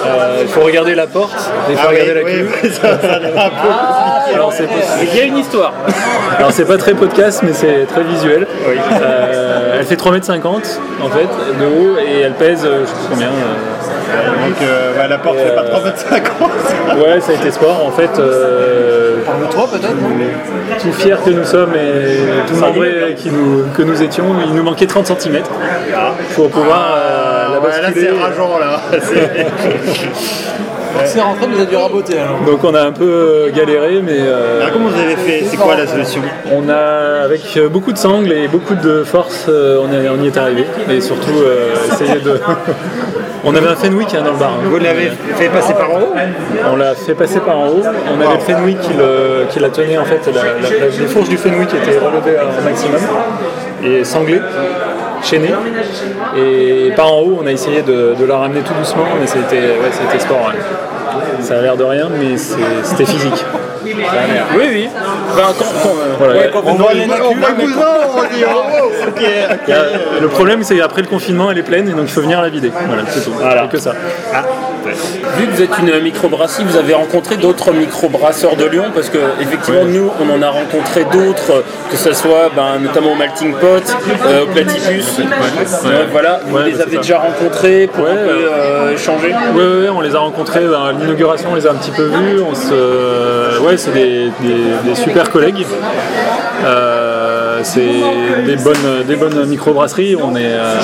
euh, 0.06 0.38
il 0.42 0.48
faut 0.48 0.60
regarder 0.60 0.94
la 0.94 1.06
porte, 1.06 1.50
il 1.70 1.76
faut 1.76 1.80
Ah 1.86 1.90
oui, 1.90 2.00
regarder 2.00 2.14
la 2.20 2.24
oui, 2.26 2.32
cuve. 2.32 2.54
oui, 2.62 2.70
ça, 2.82 3.00
ça 3.00 3.12
a 3.14 3.18
l'air 3.18 3.32
un 3.38 3.48
peu 3.50 3.68
compliqué. 3.68 4.34
Alors 4.34 4.52
c'est 4.52 4.68
Il 5.02 5.16
y 5.16 5.20
a 5.20 5.24
une 5.24 5.38
histoire. 5.38 5.72
alors, 6.38 6.52
c'est 6.52 6.66
pas 6.66 6.76
très 6.78 6.92
podcast 6.94 7.40
mais 7.42 7.52
c'est 7.54 7.86
très 7.86 8.02
visuel. 8.04 8.46
Euh, 8.66 9.43
elle 9.90 9.96
fait 9.98 10.02
3,50 10.02 10.34
m 10.34 10.40
en 11.02 11.08
fait 11.10 11.28
de 11.60 11.66
haut 11.66 11.96
et 11.98 12.20
elle 12.20 12.32
pèse 12.32 12.64
euh, 12.64 12.80
je 12.82 12.86
sais 12.86 12.94
combien. 13.10 13.26
euh, 13.28 14.48
Donc 14.48 14.56
euh, 14.62 14.96
ouais, 14.98 15.08
la 15.08 15.18
porte 15.18 15.36
fait 15.38 15.54
pas 15.54 15.62
3 15.64 15.84
mètres 15.84 15.98
50. 15.98 16.98
Ouais 16.98 17.20
ça 17.20 17.32
a 17.32 17.34
été 17.34 17.50
sport 17.50 17.84
en 17.86 17.90
fait. 17.90 18.10
euh, 18.18 19.16
le 19.40 19.46
3 19.48 19.68
peut-être 19.70 20.82
tout 20.82 20.92
fiers 20.92 21.16
que 21.24 21.30
nous 21.30 21.44
sommes 21.44 21.74
et 21.74 22.18
tout 22.48 22.56
nombreux 22.60 23.12
qui 23.16 23.30
nous, 23.30 23.64
que 23.76 23.82
nous 23.82 24.02
étions, 24.02 24.24
il 24.46 24.54
nous 24.54 24.62
manquait 24.62 24.86
30 24.86 25.06
cm 25.20 25.42
pour 26.34 26.48
pouvoir 26.50 26.94
euh, 26.96 27.54
la 27.54 27.60
Ouais, 27.60 27.68
là 27.68 27.88
basculer. 27.88 28.10
c'est 28.16 28.22
rageant 28.22 28.58
là. 28.58 28.80
C'est- 31.00 31.06
C'est 31.06 31.20
rentré, 31.20 31.46
vous 31.46 31.56
avez 31.56 31.66
dû 31.66 31.76
raboter 31.76 32.18
alors. 32.18 32.38
Donc 32.46 32.62
on 32.64 32.74
a 32.74 32.82
un 32.82 32.92
peu 32.92 33.04
euh, 33.04 33.50
galéré, 33.52 34.00
mais 34.02 34.16
euh, 34.18 34.60
Alors, 34.60 34.72
comment 34.72 34.88
vous 34.88 35.00
avez 35.00 35.16
fait? 35.16 35.44
C'est 35.46 35.56
quoi 35.56 35.76
la 35.76 35.86
solution? 35.86 36.22
On 36.52 36.68
a, 36.68 37.24
avec 37.24 37.42
euh, 37.56 37.68
beaucoup 37.68 37.92
de 37.92 37.98
sangle 37.98 38.32
et 38.32 38.48
beaucoup 38.48 38.74
de 38.74 39.04
force, 39.04 39.46
on, 39.48 40.22
y 40.22 40.26
est 40.26 40.36
arrivé. 40.36 40.64
Et 40.90 41.00
surtout, 41.00 41.32
euh, 41.44 41.74
essayer 41.92 42.20
de. 42.20 42.40
on 43.44 43.54
avait 43.54 43.68
un 43.68 43.76
Fenwick 43.76 44.14
hein, 44.14 44.22
dans 44.24 44.32
le 44.32 44.38
bar. 44.38 44.50
hein. 44.54 44.62
Vous 44.64 44.78
l'avez 44.78 45.10
fait 45.36 45.48
passer 45.48 45.74
par 45.74 45.90
en 45.90 46.00
haut? 46.00 46.14
On 46.72 46.76
l'a 46.76 46.94
fait 46.94 47.14
passer 47.14 47.40
par 47.40 47.58
en 47.58 47.68
haut. 47.68 47.82
On 48.16 48.20
avait 48.20 48.34
le 48.34 48.40
Fenwick 48.40 48.80
qui, 48.80 48.92
le- 48.94 49.46
qui 49.50 49.60
la 49.60 49.68
tenait 49.70 49.98
en 49.98 50.04
fait. 50.04 50.20
la- 50.26 50.42
la- 50.42 50.42
la- 50.78 50.86
les 50.86 51.06
fourches 51.06 51.28
du 51.28 51.36
Fenwick 51.36 51.68
étaient 51.74 51.98
relevées 51.98 52.38
au 52.40 52.64
maximum 52.64 53.00
et 53.84 54.02
sanglées, 54.04 54.40
chaînées. 55.24 55.54
Et 56.36 56.92
par 56.96 57.12
en 57.12 57.20
haut, 57.20 57.38
on 57.42 57.46
a 57.46 57.52
essayé 57.52 57.82
de, 57.82 58.14
de 58.18 58.24
la 58.24 58.36
ramener 58.38 58.60
tout 58.60 58.74
doucement, 58.74 59.04
mais 59.20 59.26
c'était 59.26 59.56
ouais, 59.56 60.18
sport. 60.20 60.38
ouais. 60.48 61.42
Ça 61.42 61.58
a 61.58 61.60
l'air 61.62 61.76
de 61.76 61.84
rien, 61.84 62.08
mais 62.10 62.36
c'était 62.36 63.04
physique. 63.04 63.44
Oui, 63.84 63.92
oui. 64.56 64.88
Ben, 65.36 65.42
quand- 65.58 65.64
quand, 65.82 65.88
euh, 65.90 66.14
Voilà. 66.18 66.34
ouais, 66.34 66.50
quand 66.52 66.60
vous 66.62 66.74
voit 66.76 66.84
voyez 66.86 67.00
les 67.00 67.06
ma 67.06 67.14
on 67.16 67.32
queue, 67.34 67.38
voit 67.38 67.48
le 67.50 67.54
cousin, 67.66 67.86
on 68.16 68.22
dit 68.34 68.44
oh, 68.54 69.08
ok, 69.08 69.22
ok. 69.50 69.60
Il 69.68 69.70
y 69.70 69.72
a- 69.76 70.20
le 70.20 70.28
problème, 70.28 70.62
c'est 70.62 70.76
qu'après 70.76 71.02
le 71.02 71.08
confinement, 71.08 71.50
elle 71.50 71.58
est 71.58 71.62
pleine 71.62 71.88
et 71.88 71.92
donc 71.92 72.04
il 72.04 72.10
faut 72.10 72.22
venir 72.22 72.40
la 72.40 72.48
vider. 72.48 72.72
Voilà, 72.86 73.02
c'est 73.08 73.20
tout. 73.24 73.32
Voilà. 73.38 73.66
Que 73.66 73.78
ça. 73.78 73.92
Vu 75.38 75.46
que 75.46 75.50
vous 75.52 75.62
êtes 75.62 75.78
une 75.78 76.00
microbrasserie, 76.02 76.64
vous 76.64 76.76
avez 76.76 76.94
rencontré 76.94 77.36
d'autres 77.36 77.72
microbrasseurs 77.72 78.56
de 78.56 78.64
Lyon 78.66 78.84
parce 78.94 79.08
que 79.08 79.18
effectivement 79.40 79.84
nous 79.84 80.10
on 80.20 80.30
en 80.30 80.42
a 80.42 80.48
rencontré 80.50 81.04
d'autres, 81.04 81.64
que 81.90 81.96
ce 81.96 82.12
soit 82.12 82.50
ben, 82.54 82.78
notamment 82.80 83.12
au 83.12 83.14
Malting 83.16 83.54
Pot, 83.54 83.82
euh, 84.26 84.42
au 84.42 84.46
Platypus. 84.46 85.18
Euh, 85.86 86.04
voilà, 86.12 86.40
vous 86.46 86.58
les 86.58 86.72
bah, 86.72 86.82
avez 86.86 86.96
déjà 86.98 87.18
rencontrés 87.18 87.88
pour 87.92 88.04
euh, 88.06 88.92
échanger? 88.92 89.34
Oui, 89.54 89.88
on 89.94 90.00
les 90.00 90.14
a 90.14 90.18
rencontrés 90.18 90.64
à 90.64 90.92
l'inauguration, 90.92 91.50
on 91.52 91.54
les 91.54 91.66
a 91.66 91.70
un 91.70 91.74
petit 91.74 91.90
peu 91.90 92.04
vus. 92.04 92.40
On 92.48 92.54
se... 92.54 93.60
Ouais, 93.60 93.76
c'est 93.76 93.92
des, 93.92 94.30
des- 94.40 94.74
des 94.84 94.94
super 94.94 95.30
collègues. 95.30 95.64
Euh, 96.64 97.23
c'est 97.62 97.86
des 98.46 98.56
bonnes, 98.56 99.02
des 99.06 99.16
bonnes 99.16 99.44
microbrasseries. 99.46 100.16
On 100.16 100.34
est, 100.36 100.42
euh, 100.44 100.74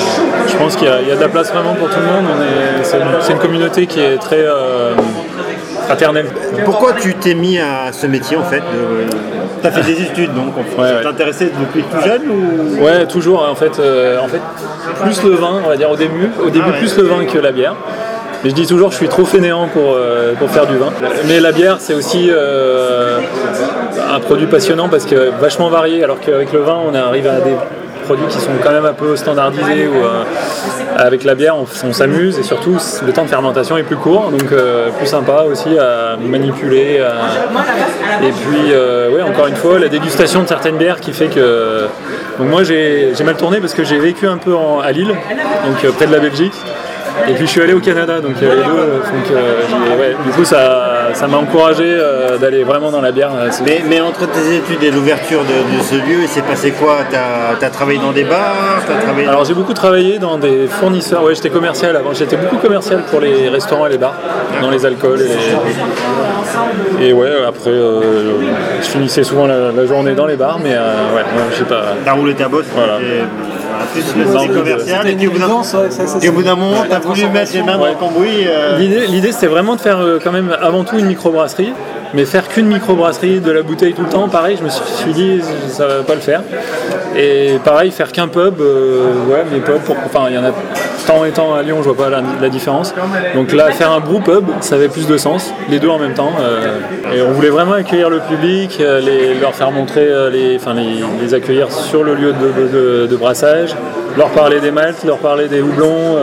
je 0.47 0.55
pense 0.57 0.75
qu'il 0.75 0.87
y, 0.87 0.91
a- 0.91 1.01
il 1.01 1.07
y 1.07 1.11
a 1.11 1.15
de 1.15 1.21
la 1.21 1.29
place 1.29 1.51
vraiment 1.51 1.73
pour 1.73 1.89
tout 1.89 1.99
le 1.99 2.05
monde. 2.05 2.25
On 2.37 2.41
est, 2.41 2.83
c'est, 2.83 2.97
une, 2.97 3.03
c'est 3.21 3.37
communauté 3.39 3.87
qui 3.87 3.99
est 3.99 4.17
très 4.17 4.39
euh, 4.45 4.93
fraternelle. 5.85 6.27
Pourquoi 6.65 6.93
tu 6.93 7.13
t'es 7.15 7.33
mis 7.33 7.59
à 7.59 7.91
ce 7.91 8.07
métier 8.07 8.37
en 8.37 8.43
fait 8.43 8.61
Tu 9.61 9.67
as 9.67 9.71
fait 9.71 9.83
des 9.93 10.01
études 10.01 10.33
donc 10.33 10.55
Ouais, 10.57 10.63
tu 10.75 10.81
ouais. 10.81 11.03
t'intéressais 11.03 11.51
depuis 11.59 11.83
tout 11.83 12.01
jeune 12.05 12.21
ou? 12.29 12.83
Ouais, 12.83 13.05
toujours. 13.07 13.47
En 13.49 13.55
fait, 13.55 13.79
euh, 13.79 14.19
en 14.19 14.27
fait, 14.27 14.41
plus 15.03 15.23
le 15.23 15.31
vin, 15.35 15.61
on 15.65 15.69
va 15.69 15.77
dire 15.77 15.89
au 15.91 15.95
début, 15.95 16.29
au 16.43 16.49
début 16.49 16.65
Ah 16.67 16.71
ouais. 16.71 16.77
plus 16.79 16.95
le 16.97 17.03
vin 17.03 17.25
que 17.25 17.37
la 17.39 17.51
bière. 17.51 17.75
Mais 18.43 18.49
je 18.49 18.55
dis 18.55 18.65
toujours, 18.65 18.89
je 18.89 18.95
suis 18.97 19.07
trop 19.07 19.23
fainéant 19.23 19.67
pour, 19.67 19.93
euh, 19.93 20.33
pour 20.33 20.49
faire 20.49 20.65
du 20.65 20.75
vin. 20.75 20.89
Mais 21.27 21.39
la 21.39 21.51
bière, 21.51 21.75
c'est 21.79 21.93
aussi 21.93 22.27
euh, 22.31 23.19
un 24.13 24.19
produit 24.19 24.47
passionnant 24.47 24.89
parce 24.89 25.05
que 25.05 25.31
vachement 25.39 25.69
varié, 25.69 26.03
alors 26.03 26.19
qu'avec 26.19 26.51
le 26.53 26.59
vin, 26.59 26.77
on 26.89 26.93
arrive 26.93 27.27
à 27.27 27.39
des 27.39 27.55
produits 28.05 28.25
qui 28.27 28.39
sont 28.39 28.51
quand 28.63 28.71
même 28.71 28.85
un 28.85 28.93
peu 28.93 29.15
standardisés. 29.15 29.87
Ou, 29.87 30.03
euh, 30.03 30.23
avec 30.97 31.23
la 31.23 31.35
bière, 31.35 31.55
on, 31.57 31.93
s'amuse 31.93 32.37
et 32.37 32.43
surtout, 32.43 32.77
le 33.05 33.13
temps 33.13 33.23
de 33.23 33.29
fermentation 33.29 33.77
est 33.77 33.83
plus 33.83 33.95
court, 33.95 34.29
donc 34.29 34.51
euh, 34.51 34.89
plus 34.97 35.07
sympa 35.07 35.43
aussi 35.49 35.77
à 35.77 36.17
manipuler. 36.21 36.99
à- 36.99 38.23
Et 38.25 38.31
puis, 38.31 38.71
euh, 38.71 39.09
encore 39.25 39.47
une 39.47 39.55
fois, 39.55 39.79
la 39.79 39.87
dégustation 39.87 40.43
de 40.43 40.47
certaines 40.47 40.77
bières 40.77 40.99
qui 40.99 41.13
fait 41.13 41.27
que. 41.27 41.85
Donc 42.37 42.49
moi, 42.49 42.63
j'ai 42.63 43.13
mal 43.23 43.35
tourné 43.35 43.59
parce 43.59 43.73
que 43.73 43.83
j'ai 43.83 43.99
vécu 43.99 44.27
un 44.27 44.37
peu 44.37 44.55
à 44.83 44.91
Lille, 44.91 45.07
donc 45.65 45.83
euh, 45.85 45.91
près 45.91 46.07
de 46.07 46.11
la 46.11 46.19
Belgique. 46.19 46.53
Et 47.27 47.33
puis 47.33 47.45
je 47.45 47.51
suis 47.51 47.61
allé 47.61 47.73
au 47.73 47.79
Canada, 47.79 48.19
donc 48.21 48.33
il 48.41 48.47
y 48.47 48.51
a 48.51 48.55
les 48.55 48.63
deux. 48.63 48.69
euh, 48.71 48.97
Donc, 48.97 49.31
euh, 49.31 49.61
j'ai- 49.69 49.99
ouais, 50.01 50.15
du 50.25 50.31
coup, 50.31 50.43
ça 50.45 51.09
ça 51.13 51.27
m'a 51.27 51.37
encouragé 51.37 51.83
euh, 51.85 52.37
d'aller 52.37 52.63
vraiment 52.63 52.89
dans 52.89 53.01
la 53.01 53.11
bière. 53.11 53.31
euh, 53.35 53.49
mais, 53.65 53.81
mais 53.87 53.99
entre 54.01 54.27
tes 54.27 54.55
études 54.55 54.81
et 54.83 54.91
l'ouverture 54.91 55.41
de, 55.41 55.77
de 55.77 55.83
ce 55.83 55.95
lieu, 55.95 56.21
il 56.21 56.27
s'est 56.27 56.41
passé 56.41 56.71
quoi? 56.71 56.99
Tu 57.09 57.15
as, 57.65 57.69
travaillé 57.69 57.99
dans 57.99 58.11
des 58.13 58.23
bars? 58.23 58.81
T'as 58.87 59.01
travaillé 59.01 59.27
Alors 59.27 59.43
j'ai 59.45 59.53
beaucoup 59.53 59.73
travaillé 59.73 60.19
dans 60.19 60.37
des 60.37 60.67
fournisseurs, 60.67 61.23
ouais 61.23 61.35
j'étais 61.35 61.49
commercial 61.49 61.95
avant, 61.95 62.13
j'étais 62.13 62.37
beaucoup 62.37 62.57
commercial 62.57 63.01
pour 63.09 63.19
les 63.19 63.49
restaurants 63.49 63.87
et 63.87 63.89
les 63.89 63.97
bars, 63.97 64.15
dans 64.61 64.69
les 64.69 64.85
alcools 64.85 65.19
et 65.21 65.27
les... 67.01 67.09
Et 67.09 67.13
ouais 67.13 67.29
après 67.47 67.69
euh, 67.71 68.01
je 68.81 68.87
finissais 68.87 69.23
souvent 69.23 69.47
la, 69.47 69.71
la 69.71 69.85
journée 69.85 70.13
dans 70.13 70.25
les 70.27 70.35
bars 70.37 70.59
mais 70.63 70.73
euh, 70.75 71.13
ouais, 71.15 71.21
ouais, 71.21 71.43
je 71.51 71.57
sais 71.57 71.63
pas. 71.65 71.93
T'as 72.05 72.13
roulé 72.13 72.33
ta 72.35 72.47
bosse? 72.47 72.65
Voilà. 72.73 72.97
Et- 73.83 74.01
plus 74.01 74.01
de 74.13 74.15
puis 76.19 76.29
au 76.29 76.33
bout 76.33 76.43
d'un- 76.43 76.53
ouais, 76.53 76.59
moment, 76.59 76.83
t'as 76.89 76.95
la 76.95 76.99
voulu 76.99 77.27
mettre 77.29 77.53
les 77.53 77.63
mains 77.63 77.77
dans 77.77 77.85
le 77.85 77.93
cambouis. 77.95 78.47
euh, 78.47 78.77
L'idée, 78.77 79.07
l'idée, 79.07 79.31
c'était 79.31 79.47
vraiment 79.47 79.75
de 79.75 79.81
faire 79.81 79.99
euh, 79.99 80.19
quand 80.23 80.31
même 80.31 80.55
avant 80.61 80.83
tout 80.83 80.97
une 80.97 81.05
microbrasserie, 81.05 81.73
mais 82.13 82.25
faire 82.25 82.47
qu'une 82.47 82.67
microbrasserie 82.67 83.39
de 83.39 83.51
la 83.51 83.61
bouteille 83.61 83.93
tout 83.93 84.03
le 84.03 84.09
temps, 84.09 84.27
pareil, 84.27 84.57
je 84.57 84.63
me 84.63 84.69
suis 84.69 85.13
dit 85.13 85.41
ça 85.69 85.87
va 85.87 86.03
pas 86.03 86.15
le 86.15 86.21
faire. 86.21 86.41
Et 87.15 87.57
pareil, 87.63 87.91
faire 87.91 88.11
qu'un 88.11 88.27
pub, 88.27 88.61
euh, 88.61 89.13
ouais, 89.29 89.43
mais 89.51 89.59
pub, 89.59 89.79
pour- 89.79 89.97
enfin 90.05 90.25
il 90.29 90.35
y 90.35 90.37
en 90.37 90.43
a 90.45 90.51
tant 91.07 91.25
et 91.25 91.31
tant 91.31 91.55
à 91.55 91.61
Lyon, 91.61 91.77
je 91.79 91.89
vois 91.89 91.97
pas 91.97 92.09
la, 92.09 92.49
différence. 92.49 92.93
Donc 93.35 93.51
là, 93.53 93.71
faire 93.71 93.91
un 93.91 93.99
brew 93.99 94.21
pub, 94.21 94.45
ça 94.61 94.75
avait 94.75 94.87
plus 94.87 95.07
de 95.07 95.17
sens, 95.17 95.51
les 95.69 95.79
deux 95.79 95.89
en 95.89 95.99
même 95.99 96.13
temps. 96.13 96.31
euh, 96.39 96.77
et 97.13 97.21
on 97.21 97.31
voulait 97.31 97.49
vraiment 97.49 97.73
accueillir 97.73 98.09
le 98.09 98.19
public, 98.19 98.77
euh, 98.79 98.99
les, 99.01 99.33
leur 99.39 99.53
faire 99.55 99.71
montrer, 99.71 100.07
les, 100.31 100.55
enfin 100.55 100.73
les, 100.73 101.33
accueillir 101.33 101.71
sur 101.71 102.03
le 102.03 102.15
lieu 102.15 102.33
de, 102.33 103.15
brassage, 103.15 103.75
leur 104.17 104.29
parler 104.29 104.59
des 104.59 104.71
maltes, 104.71 105.03
leur 105.05 105.17
parler 105.17 105.47
des 105.47 105.61
houblons, 105.61 106.17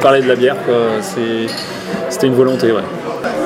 parler 0.00 0.22
de 0.22 0.28
la 0.28 0.34
bière. 0.36 0.56
quoi. 0.66 0.74
C'était 1.00 2.26
une 2.26 2.34
volonté, 2.34 2.72
ouais. 2.72 2.82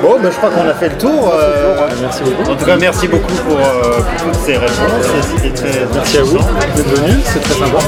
Bon, 0.02 0.18
ben, 0.20 0.30
je 0.30 0.36
crois 0.36 0.50
qu'on 0.50 0.66
a 0.68 0.74
fait 0.74 0.88
le 0.88 0.96
tour. 0.98 1.30
euh, 1.34 1.76
Merci 2.00 2.22
beaucoup. 2.24 2.50
En 2.50 2.56
tout 2.56 2.64
cas, 2.64 2.76
merci 2.76 3.08
beaucoup 3.08 3.34
pour, 3.46 3.58
euh, 3.58 4.00
pour 4.00 4.32
toutes 4.32 4.40
ces 4.46 4.56
réponses. 4.56 5.06
C'était 5.36 5.50
très 5.50 5.86
Merci 5.94 6.18
à 6.18 6.22
vous 6.22 6.38
d'être 6.38 6.88
venus, 7.00 7.22
c'est 7.26 7.40
très 7.40 7.54
sympa. 7.54 7.78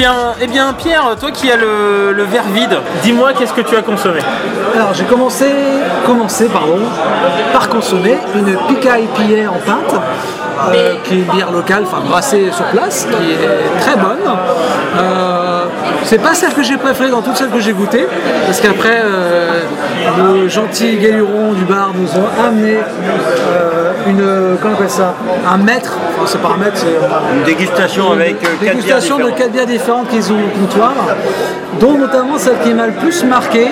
Bien, 0.00 0.34
eh 0.40 0.46
bien 0.46 0.72
Pierre, 0.72 1.14
toi 1.20 1.30
qui 1.30 1.50
as 1.50 1.56
le, 1.56 2.12
le 2.12 2.22
verre 2.22 2.48
vide, 2.54 2.78
dis-moi 3.02 3.34
qu'est-ce 3.34 3.52
que 3.52 3.60
tu 3.60 3.76
as 3.76 3.82
consommé 3.82 4.20
Alors 4.74 4.94
j'ai 4.94 5.04
commencé, 5.04 5.44
commencé 6.06 6.46
pardon, 6.46 6.78
par 7.52 7.68
consommer 7.68 8.16
une 8.34 8.56
Pika 8.66 8.98
IPA 8.98 9.50
en 9.50 9.58
pinte, 9.58 10.00
euh, 10.72 10.94
qui 11.04 11.14
est 11.14 11.16
une 11.18 11.24
bière 11.24 11.50
locale, 11.50 11.82
enfin 11.84 12.00
brassée 12.00 12.50
sur 12.50 12.64
place, 12.66 13.06
qui 13.10 13.30
est 13.30 13.80
très 13.80 13.96
bonne. 13.96 14.24
Euh, 14.98 15.64
c'est 16.04 16.18
pas 16.22 16.32
celle 16.32 16.54
que 16.54 16.62
j'ai 16.62 16.78
préférée 16.78 17.10
dans 17.10 17.20
toutes 17.20 17.36
celles 17.36 17.50
que 17.50 17.60
j'ai 17.60 17.74
goûtées, 17.74 18.06
parce 18.46 18.58
qu'après 18.58 19.02
euh, 19.04 19.64
nos 20.16 20.48
gentils 20.48 20.96
galurons 20.96 21.52
du 21.52 21.64
bar 21.64 21.90
nous 21.94 22.08
ont 22.18 22.28
amené 22.42 22.78
euh, 22.78 23.79
une, 24.06 24.56
comment 24.60 24.74
on 24.74 24.76
appelle 24.76 24.90
ça, 24.90 25.14
un 25.48 25.56
maître, 25.58 25.96
enfin 26.08 26.26
c'est 26.26 26.40
pas 26.40 26.50
un 26.54 26.56
maître, 26.56 26.76
c'est 26.76 27.36
Une 27.36 27.44
dégustation 27.44 28.12
avec 28.12 28.34
euh, 28.34 28.46
quatre 28.46 28.58
bières 28.60 28.74
dégustation 28.74 29.16
de 29.18 29.22
différentes. 29.22 29.38
quatre 29.38 29.52
bières 29.52 29.66
différentes 29.66 30.08
qu'ils 30.08 30.32
ont 30.32 30.36
au 30.36 30.58
comptoir, 30.58 30.92
dont 31.80 31.98
notamment 31.98 32.38
celle 32.38 32.58
qui 32.60 32.72
m'a 32.74 32.86
le 32.86 32.92
plus 32.92 33.24
marqué. 33.24 33.68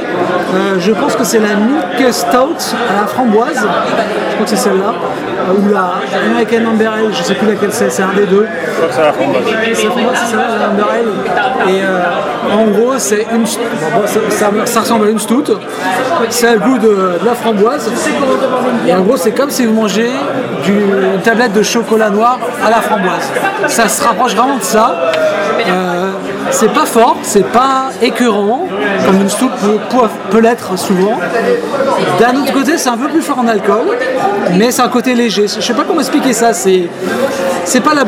Euh, 0.54 0.76
je 0.78 0.92
pense 0.92 1.16
que 1.16 1.25
c'est 1.25 1.40
la 1.40 1.54
Milk 1.54 2.12
Stout 2.12 2.75
à 2.90 3.00
la 3.00 3.06
framboise. 3.06 3.56
Je 3.56 4.35
crois 4.35 4.44
que 4.44 4.50
c'est 4.50 4.56
celle-là. 4.56 4.94
Euh, 5.38 5.52
Ou 5.54 5.73
la 5.73 5.92
American 6.26 6.71
Amber 6.71 6.87
Ale, 6.87 7.12
je 7.12 7.23
sais 7.23 7.35
plus 7.35 7.49
laquelle 7.49 7.73
c'est, 7.73 7.90
c'est 7.90 8.02
un 8.02 8.12
des 8.14 8.26
deux. 8.26 8.47
Je 8.47 8.76
crois 8.76 8.88
que 8.88 8.95
c'est 8.95 9.02
la 9.02 9.12
framboise. 9.12 9.45
C'est 10.26 10.37
la 10.37 10.68
Amber 10.68 10.85
Ale. 10.92 11.71
Et 11.73 11.80
euh, 11.83 12.54
en 12.54 12.64
gros, 12.71 12.95
c'est 12.99 13.26
une. 13.33 13.42
bon, 13.45 14.00
bon, 14.00 14.07
ça, 14.07 14.21
ça- 14.30 14.50
ça 14.66 14.80
ressemble 14.80 15.07
à 15.07 15.11
une 15.11 15.18
stout. 15.18 15.45
C'est 16.30 16.52
le 16.54 16.59
goût 16.61 16.78
de, 16.78 16.88
de 17.21 17.26
la 17.26 17.35
framboise. 17.35 17.90
Et 18.87 18.95
en 18.95 19.00
gros, 19.02 19.16
c'est 19.16 19.33
comme 19.33 19.50
si 19.50 19.64
vous 19.66 19.75
mangez 19.75 20.11
du- 20.64 20.73
une 21.14 21.21
tablette 21.23 21.52
de 21.52 21.62
chocolat 21.62 22.11
noir 22.11 22.38
à 22.66 22.71
la 22.71 22.80
framboise. 22.80 23.30
Ça 23.68 23.88
se 23.88 24.02
rapproche 24.02 24.35
vraiment 24.35 24.57
de 24.57 24.62
ça. 24.62 24.97
Euh, 25.68 25.88
c'est 26.50 26.72
pas 26.72 26.86
fort, 26.86 27.16
c'est 27.22 27.46
pas 27.46 27.90
écœurant, 28.02 28.66
comme 29.06 29.20
une 29.20 29.28
stout 29.28 29.50
peut, 29.60 29.78
peut- 30.30 30.40
l'être 30.40 30.78
souvent. 30.78 31.18
D'un 32.20 32.34
autre 32.40 32.52
côté, 32.52 32.78
c'est 32.78 32.88
un 32.88 32.96
peu 32.96 33.08
plus 33.08 33.22
fort 33.22 33.38
en 33.38 33.48
alcool, 33.48 33.86
mais 34.54 34.70
c'est 34.70 34.82
un 34.82 34.88
côté 34.88 35.14
léger. 35.14 35.46
Je 35.48 35.60
sais 35.60 35.74
pas 35.74 35.84
comment 35.86 36.00
expliquer 36.00 36.32
ça. 36.32 36.52
C'est 36.52 36.88
c'est 37.64 37.80
pas 37.80 37.92
la, 37.94 38.04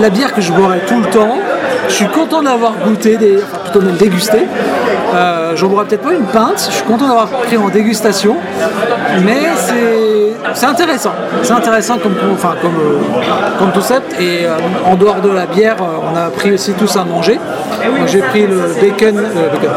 la- 0.00 0.10
bière 0.10 0.34
que 0.34 0.40
je 0.40 0.52
boirais 0.52 0.80
tout 0.86 0.98
le 1.00 1.06
temps. 1.06 1.36
Je 1.88 1.94
suis 1.94 2.08
content 2.08 2.42
d'avoir 2.42 2.74
goûté, 2.86 3.16
plutôt 3.64 3.80
même 3.80 3.96
dégusté. 3.96 4.46
Euh, 5.14 5.56
J'en 5.56 5.68
boirais 5.68 5.86
peut-être 5.86 6.02
pas 6.02 6.12
une 6.12 6.26
pinte. 6.26 6.64
Je 6.68 6.74
suis 6.74 6.84
content 6.84 7.08
d'avoir 7.08 7.28
pris 7.28 7.56
en 7.56 7.68
dégustation, 7.68 8.36
mais 9.24 9.48
c'est 10.54 10.66
intéressant. 10.66 11.12
C'est 11.42 11.52
intéressant 11.52 11.98
comme 11.98 12.14
enfin 12.32 12.54
comme 12.60 12.74
euh. 12.76 14.20
Et 14.20 14.46
euh, 14.46 14.56
en 14.86 14.96
dehors 14.96 15.20
de 15.20 15.30
la 15.30 15.46
bière, 15.46 15.76
on 15.80 16.16
a 16.16 16.30
pris 16.30 16.52
aussi 16.52 16.72
tous 16.72 16.96
à 16.96 17.04
manger. 17.04 17.38
J'ai 18.06 18.20
pris 18.20 18.46
le 18.46 18.74
bacon, 18.80 19.14
bacon, 19.16 19.70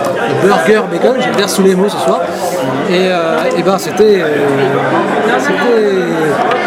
le 0.43 0.47
burger 0.47 0.81
bacon. 0.91 1.15
J'ai 1.19 1.31
verre 1.31 1.49
sous 1.49 1.63
les 1.63 1.75
mots 1.75 1.89
ce 1.89 1.97
soir. 1.97 2.21
Et, 2.89 3.07
et 3.57 3.63
ben 3.63 3.77
c'était, 3.77 4.23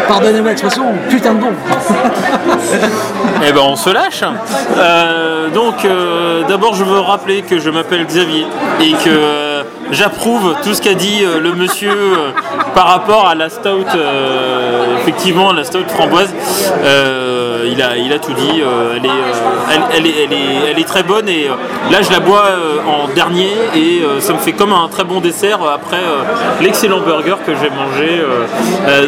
pardonnez-moi 0.07 0.49
l'expression, 0.49 0.83
putain 1.09 1.33
de 1.33 1.41
bon. 1.41 1.47
Eh 3.47 3.51
ben 3.51 3.61
on 3.61 3.75
se 3.75 3.89
lâche. 3.89 4.23
Euh, 4.77 5.49
donc 5.49 5.85
euh, 5.85 6.43
d'abord 6.47 6.75
je 6.75 6.83
veux 6.83 6.99
rappeler 6.99 7.41
que 7.41 7.59
je 7.59 7.69
m'appelle 7.69 8.05
Xavier 8.05 8.45
et 8.81 8.91
que 8.91 9.09
euh, 9.09 9.63
j'approuve 9.91 10.55
tout 10.63 10.73
ce 10.73 10.81
qu'a 10.81 10.93
dit 10.93 11.23
le 11.23 11.53
monsieur 11.53 11.95
par 12.73 12.87
rapport 12.87 13.27
à 13.27 13.35
la 13.35 13.49
stout, 13.49 13.85
effectivement 15.01 15.53
la 15.53 15.63
stout 15.63 15.87
framboise. 15.89 16.33
Euh, 17.55 17.69
il, 17.71 17.81
a, 17.81 17.97
il 17.97 18.11
a 18.13 18.19
tout 18.19 18.33
dit. 18.33 18.61
euh, 18.61 18.95
elle, 18.97 19.05
est, 19.05 19.09
euh, 19.09 19.73
elle, 19.73 19.81
elle 19.97 20.07
est, 20.07 20.23
elle, 20.23 20.33
est, 20.33 20.71
elle 20.71 20.79
est 20.79 20.87
très 20.87 21.03
bonne 21.03 21.27
et 21.29 21.47
là 21.91 22.01
je 22.01 22.11
la 22.11 22.19
bois 22.19 22.43
en 22.87 23.07
dernier 23.13 23.51
et 23.75 24.01
ça 24.19 24.33
me 24.33 24.39
fait 24.39 24.53
comme 24.53 24.73
un 24.73 24.87
très 24.87 25.03
bon 25.03 25.19
dessert 25.19 25.59
après 25.63 26.01
l'excellent 26.61 26.99
burger 26.99 27.35
que 27.45 27.53
j'ai 27.55 27.69
mangé. 27.69 28.21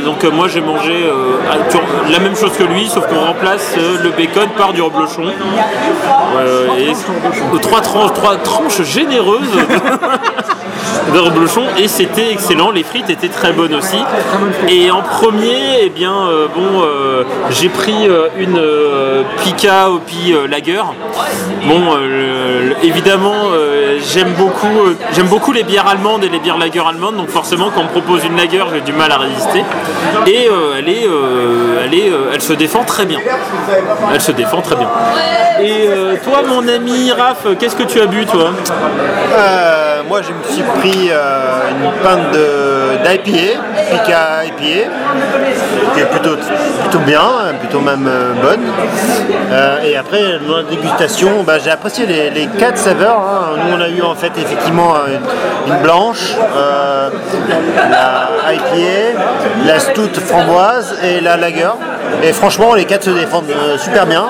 donc 0.03 0.23
moi 0.25 0.47
j'ai 0.47 0.61
mangé 0.61 0.93
la 2.09 2.19
même 2.19 2.35
chose 2.35 2.51
que 2.57 2.63
lui 2.63 2.87
sauf 2.87 3.07
qu'on 3.07 3.25
remplace 3.25 3.75
le 4.03 4.09
bacon 4.11 4.49
par 4.57 4.73
du 4.73 4.81
reblochon. 4.81 5.23
Et, 6.79 7.59
trois, 7.61 7.81
tranches, 7.81 8.13
trois 8.13 8.35
tranches 8.37 8.81
généreuses 8.83 9.41
de 11.13 11.19
reblochon 11.19 11.63
et 11.77 11.87
c'était 11.87 12.31
excellent. 12.31 12.71
Les 12.71 12.83
frites 12.83 13.09
étaient 13.09 13.29
très 13.29 13.51
bonnes 13.53 13.73
aussi. 13.73 13.97
Et 14.67 14.91
en 14.91 15.01
premier, 15.01 15.81
eh 15.81 15.89
bien, 15.89 16.13
euh, 16.13 16.47
bon, 16.53 16.81
euh, 16.81 17.23
j'ai 17.49 17.69
pris 17.69 18.07
euh, 18.07 18.27
une 18.37 18.59
Pika 19.43 19.89
Hopi 19.89 20.33
euh, 20.33 20.47
Lager. 20.47 20.83
Bon, 21.65 21.97
évidemment, 22.83 23.51
j'aime 24.13 24.33
beaucoup, 24.37 24.95
j'aime 25.13 25.27
beaucoup 25.27 25.51
les 25.51 25.63
bières 25.63 25.87
allemandes 25.87 26.23
et 26.23 26.29
les 26.29 26.39
bières 26.39 26.57
lager 26.57 26.81
allemandes. 26.87 27.17
Donc 27.17 27.29
forcément, 27.29 27.69
quand 27.73 27.81
on 27.81 27.85
me 27.85 27.89
propose 27.89 28.23
une 28.23 28.37
lager, 28.37 28.63
j'ai 28.73 28.81
du 28.81 28.93
mal 28.93 29.11
à 29.11 29.17
résister. 29.17 29.63
Et 30.27 30.47
elle 30.77 30.89
est, 30.89 31.07
elle 31.83 31.93
est, 31.93 32.11
elle 32.33 32.41
se 32.41 32.53
défend 32.53 32.83
très 32.83 33.05
bien. 33.05 33.19
Elle 34.13 34.21
se 34.21 34.31
défend 34.31 34.61
très 34.61 34.75
bien. 34.75 34.89
Et 35.61 35.89
toi, 36.23 36.43
mon 36.47 36.67
ami 36.67 37.11
Raph, 37.11 37.47
qu'est-ce 37.59 37.75
que 37.75 37.83
tu 37.83 37.99
as 37.99 38.05
bu, 38.05 38.25
toi? 38.25 38.51
Moi, 40.07 40.21
je 40.21 40.31
me 40.31 40.53
suis 40.53 40.63
pris 40.63 41.09
euh, 41.11 41.69
une 41.71 41.91
pinte 42.01 42.31
d'IPA, 43.03 43.61
Pika 43.91 44.45
IPA, 44.45 44.89
qui 45.93 45.99
est 45.99 46.05
plutôt, 46.05 46.37
plutôt 46.81 46.99
bien, 46.99 47.21
plutôt 47.59 47.79
même 47.79 48.07
euh, 48.07 48.33
bonne. 48.41 48.65
Euh, 49.51 49.83
et 49.83 49.97
après, 49.97 50.39
dans 50.47 50.57
la 50.57 50.63
dégustation, 50.63 51.43
bah, 51.45 51.59
j'ai 51.63 51.71
apprécié 51.71 52.05
les, 52.05 52.47
quatre 52.59 52.77
saveurs. 52.77 53.19
hein. 53.19 53.57
Nous, 53.57 53.75
on 53.77 53.81
a 53.81 53.89
eu 53.89 54.01
en 54.01 54.15
fait 54.15 54.31
effectivement 54.37 54.93
une, 55.67 55.77
blanche, 55.81 56.35
la 57.89 58.29
IPA, 58.53 59.19
la 59.65 59.79
stout 59.79 60.19
framboise 60.25 60.95
et 61.03 61.19
la 61.21 61.37
lager. 61.37 61.69
Et 62.23 62.31
franchement, 62.33 62.73
les 62.73 62.85
quatre 62.85 63.03
se 63.03 63.09
défendent 63.09 63.53
super 63.77 64.05
bien. 64.05 64.25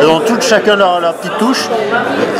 Elles 0.00 0.06
ont 0.06 0.20
toutes 0.20 0.42
chacun 0.42 0.76
leur, 0.76 1.14
petite 1.14 1.38
touche. 1.38 1.68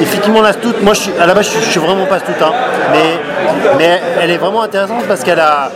Effectivement, 0.00 0.42
la 0.42 0.52
stout, 0.52 0.74
moi, 0.82 0.94
à 1.20 1.26
la 1.26 1.34
base, 1.34 1.50
je 1.52 1.60
je 1.60 1.70
suis 1.70 1.80
vraiment 1.80 2.06
pas 2.06 2.18
stout, 2.18 2.32
hein. 2.42 2.52
Mais, 2.90 4.00
elle 4.20 4.30
est 4.30 4.38
vraiment 4.38 4.62
intéressante 4.62 5.04
parce 5.06 5.22
qu'elle 5.22 5.40
a, 5.40 5.70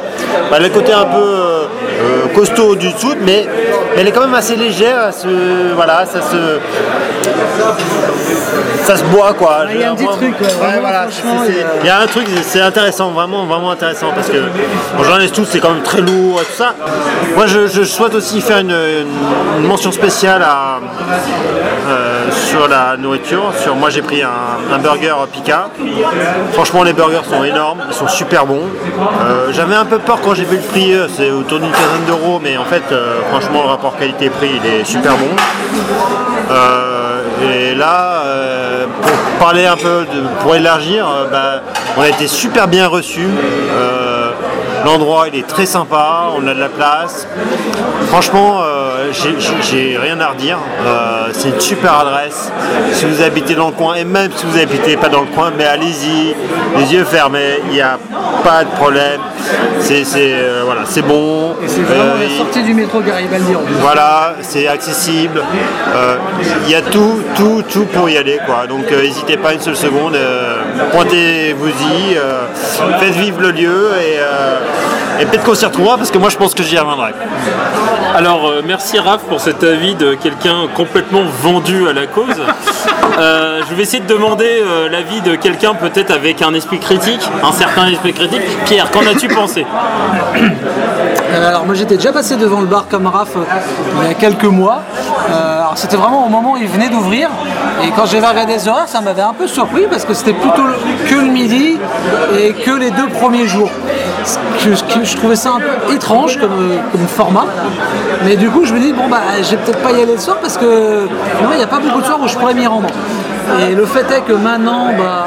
bah, 0.50 0.58
le 0.58 0.68
côté 0.68 0.92
un 0.92 1.04
peu 1.04 1.65
euh, 2.00 2.26
costaud 2.34 2.74
du 2.76 2.90
stout, 2.90 3.16
mais, 3.24 3.46
mais 3.94 4.00
elle 4.00 4.08
est 4.08 4.12
quand 4.12 4.20
même 4.22 4.34
assez 4.34 4.56
légère. 4.56 5.12
se- 5.12 5.72
voilà, 5.74 6.04
ça 6.06 6.20
se, 6.22 6.58
ça 8.84 8.96
se 8.96 9.04
boit 9.04 9.32
quoi. 9.34 9.64
Il 9.72 9.80
y 9.80 9.84
a 9.84 9.90
un 9.90 9.94
petit 9.94 10.06
truc, 10.06 10.20
ouais, 10.40 10.46
ouais, 10.46 10.52
vraiment, 10.52 10.80
voilà, 10.80 11.06
franchement, 11.08 11.42
c'est- 11.46 11.52
il 11.52 11.56
y 11.58 11.60
a- 11.60 11.66
c'est- 11.66 11.80
il 11.82 11.86
y 11.86 11.90
a 11.90 11.98
un 12.00 12.06
truc, 12.06 12.26
c'est 12.42 12.60
intéressant, 12.60 13.10
vraiment, 13.10 13.44
vraiment 13.46 13.70
intéressant 13.70 14.08
parce 14.14 14.28
que 14.28 14.38
en 14.98 15.02
général 15.02 15.26
stouts 15.28 15.44
c'est 15.50 15.58
quand 15.60 15.70
même 15.70 15.82
très 15.82 16.00
lourd 16.00 16.40
et 16.40 16.44
tout 16.44 16.56
ça. 16.56 16.74
Moi 17.36 17.46
je, 17.46 17.66
je 17.66 17.82
souhaite 17.84 18.14
aussi 18.14 18.40
faire 18.40 18.58
une, 18.58 18.74
mention 19.66 19.90
spéciale 19.92 20.42
à, 20.42 20.78
euh, 21.88 22.24
sur 22.32 22.68
la 22.68 22.96
nourriture. 22.96 23.52
Sur, 23.62 23.74
moi 23.74 23.90
j'ai 23.90 24.02
pris 24.02 24.22
un, 24.22 24.74
un 24.74 24.78
burger 24.78 25.14
Pika. 25.32 25.68
Franchement 26.52 26.82
les 26.82 26.92
burgers 26.92 27.24
sont 27.28 27.42
énormes, 27.44 27.80
ils 27.88 27.94
sont 27.94 28.08
super 28.08 28.46
bons. 28.46 28.62
Euh, 29.24 29.48
J'avais 29.52 29.74
un 29.74 29.84
peu 29.84 29.98
peur 29.98 30.18
quand 30.22 30.34
j'ai 30.34 30.44
vu 30.44 30.56
le 30.56 30.62
prix, 30.62 30.92
c'est 31.16 31.30
autour 31.30 31.58
d'une 31.60 31.72
d'euros, 32.06 32.40
mais 32.42 32.56
en 32.56 32.64
fait 32.64 32.82
euh, 32.92 33.20
franchement 33.30 33.62
le 33.62 33.68
rapport 33.68 33.96
qualité-prix 33.96 34.60
il 34.62 34.70
est 34.70 34.84
super 34.84 35.12
bon. 35.16 35.28
Euh, 36.50 37.20
et 37.42 37.74
là, 37.74 38.22
euh, 38.24 38.86
pour 39.02 39.12
parler 39.46 39.66
un 39.66 39.76
peu, 39.76 40.04
de- 40.12 40.26
pour 40.42 40.54
élargir, 40.56 41.06
bah, 41.30 41.60
on 41.96 42.02
a 42.02 42.08
été 42.08 42.26
super 42.28 42.68
bien 42.68 42.86
reçus. 42.88 43.28
L'endroit 44.86 45.26
il 45.32 45.40
est 45.40 45.46
très 45.48 45.66
sympa, 45.66 46.28
on 46.38 46.46
a 46.46 46.54
de 46.54 46.60
la 46.60 46.68
place. 46.68 47.26
Franchement, 48.06 48.60
euh, 48.62 49.10
j'ai- 49.12 49.98
rien 49.98 50.20
à 50.20 50.28
redire. 50.28 50.58
Euh, 50.86 51.26
C'est 51.32 51.48
une 51.48 51.60
super 51.60 51.92
adresse. 51.98 52.52
Si 52.92 53.04
vous 53.04 53.20
habitez 53.20 53.54
dans 53.56 53.66
le 53.66 53.72
coin, 53.72 53.96
et 53.96 54.04
même 54.04 54.30
si 54.36 54.46
vous 54.46 54.56
habitez 54.58 54.96
pas 54.96 55.08
dans 55.08 55.22
le 55.22 55.26
coin, 55.26 55.50
mais 55.58 55.64
allez-y, 55.64 56.34
les 56.78 56.94
yeux 56.94 57.04
fermés, 57.04 57.58
il 57.66 57.72
n'y 57.74 57.80
a 57.80 57.98
pas 58.44 58.62
de 58.64 58.70
problème. 58.70 59.20
C'est 59.80 60.04
euh, 60.16 60.62
voilà, 60.64 60.82
c'est 60.84 61.02
bon. 61.02 61.56
C'est 61.66 61.82
vraiment 61.82 62.14
la 62.18 62.24
il- 62.24 62.38
sortie 62.38 62.62
du 62.62 62.72
métro 62.74 63.00
Garibaldi 63.00 63.54
en 63.56 63.60
plus. 63.62 63.74
voilà, 63.80 64.34
c'est 64.40 64.66
accessible. 64.68 65.42
Il 66.64 66.70
y 66.70 66.74
a 66.76 66.82
tout, 66.82 67.22
tout, 67.36 67.62
tout 67.70 67.86
pour 67.86 68.08
y 68.08 68.16
aller. 68.16 68.38
Quoi. 68.46 68.66
Donc 68.68 68.90
n'hésitez 68.90 69.36
pas 69.36 69.52
une 69.52 69.60
seule 69.60 69.76
seconde. 69.76 70.16
Pointez-vous-y. 70.92 72.16
faites 73.00 73.14
vivre 73.16 73.40
le 73.40 73.50
lieu. 73.50 73.90
Et, 74.00 74.18
et 75.20 75.26
peut-être 75.26 75.44
qu'on 75.44 75.54
s'y 75.54 75.64
retrouvera 75.64 75.96
parce 75.96 76.10
que 76.10 76.18
moi 76.18 76.30
je 76.30 76.36
pense 76.36 76.54
que 76.54 76.62
j'y 76.62 76.78
reviendrai. 76.78 77.12
Alors, 78.14 78.46
euh, 78.48 78.62
merci 78.66 78.98
Raph 78.98 79.24
pour 79.28 79.40
cet 79.40 79.62
avis 79.62 79.94
de 79.94 80.14
quelqu'un 80.14 80.68
complètement 80.74 81.22
vendu 81.42 81.86
à 81.86 81.92
la 81.92 82.06
cause. 82.06 82.40
Euh, 83.18 83.60
je 83.68 83.74
vais 83.74 83.82
essayer 83.82 84.02
de 84.02 84.08
demander 84.08 84.62
euh, 84.62 84.88
l'avis 84.88 85.20
de 85.20 85.34
quelqu'un 85.34 85.74
peut-être 85.74 86.10
avec 86.10 86.40
un 86.42 86.54
esprit 86.54 86.78
critique, 86.78 87.20
un 87.42 87.52
certain 87.52 87.88
esprit 87.88 88.14
critique. 88.14 88.40
Pierre, 88.64 88.90
qu'en 88.90 89.06
as-tu 89.06 89.28
pensé? 89.28 89.66
Alors 91.36 91.66
moi 91.66 91.74
j'étais 91.74 91.96
déjà 91.96 92.12
passé 92.12 92.36
devant 92.36 92.60
le 92.60 92.66
bar 92.66 92.86
comme 92.90 93.06
Raph 93.06 93.36
euh, 93.36 93.40
il 94.02 94.08
y 94.08 94.10
a 94.10 94.14
quelques 94.14 94.44
mois. 94.44 94.82
Euh, 95.30 95.58
alors 95.60 95.76
c'était 95.76 95.96
vraiment 95.96 96.24
au 96.26 96.28
moment 96.28 96.52
où 96.52 96.56
il 96.56 96.66
venait 96.66 96.88
d'ouvrir. 96.88 97.28
Et 97.84 97.90
quand 97.90 98.06
j'avais 98.06 98.26
regardé 98.26 98.54
les 98.54 98.68
horaires, 98.68 98.88
ça 98.88 99.00
m'avait 99.00 99.22
un 99.22 99.34
peu 99.34 99.46
surpris 99.46 99.86
parce 99.90 100.04
que 100.04 100.14
c'était 100.14 100.32
plutôt 100.32 100.62
que 101.08 101.14
le 101.14 101.30
midi 101.30 101.78
et 102.38 102.52
que 102.52 102.70
les 102.70 102.90
deux 102.90 103.08
premiers 103.08 103.46
jours. 103.46 103.70
Que- 104.62 105.04
je 105.04 105.16
trouvais 105.16 105.36
ça 105.36 105.50
un 105.50 105.60
peu 105.88 105.94
étrange 105.94 106.38
comme, 106.40 106.52
euh, 106.52 107.06
format. 107.06 107.44
Mais 108.24 108.36
du 108.36 108.48
coup 108.48 108.64
je 108.64 108.72
me 108.72 108.80
dis 108.80 108.92
bon 108.92 109.08
bah 109.08 109.20
je 109.42 109.50
vais 109.50 109.56
peut-être 109.58 109.82
pas 109.82 109.92
y 109.92 110.02
aller 110.02 110.14
le 110.14 110.18
soir 110.18 110.38
parce 110.40 110.56
que 110.56 111.06
il 111.52 111.56
n'y 111.56 111.62
a 111.62 111.66
pas 111.66 111.78
beaucoup 111.78 112.00
de 112.00 112.06
soirs 112.06 112.18
où 112.22 112.26
je 112.28 112.36
pourrais 112.36 112.54
m'y 112.54 112.66
rendre. 112.66 112.88
Et 113.68 113.74
le 113.74 113.86
fait 113.86 114.10
est 114.10 114.22
que 114.22 114.32
maintenant, 114.32 114.88
bah, 114.98 115.24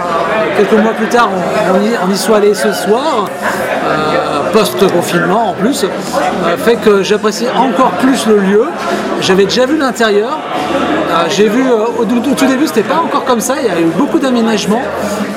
quelques 0.57 0.73
mois 0.73 0.91
plus 0.91 1.07
tard, 1.07 1.29
on, 2.05 2.11
y, 2.11 2.17
soit 2.17 2.37
allé 2.37 2.53
ce 2.53 2.73
soir, 2.73 3.01
euh, 3.23 3.68
post-confinement 4.51 5.49
en 5.49 5.53
plus, 5.53 5.83
euh, 5.83 6.57
fait 6.57 6.75
que 6.75 7.03
j'apprécie 7.03 7.45
encore 7.55 7.91
plus 7.91 8.25
le 8.27 8.37
lieu. 8.37 8.63
J'avais 9.21 9.45
déjà 9.45 9.65
vu 9.65 9.77
l'intérieur. 9.77 10.39
Euh, 11.11 11.25
J'ai 11.29 11.47
vu 11.47 11.63
euh, 11.67 11.85
au, 11.99 12.05
tout 12.05 12.45
début, 12.45 12.67
c'était 12.67 12.83
pas 12.83 13.01
encore 13.03 13.25
comme 13.25 13.39
ça. 13.39 13.55
Il 13.59 13.67
y 13.67 13.69
a 13.69 13.79
eu 13.79 13.91
beaucoup 13.97 14.19
d'aménagements. 14.19 14.81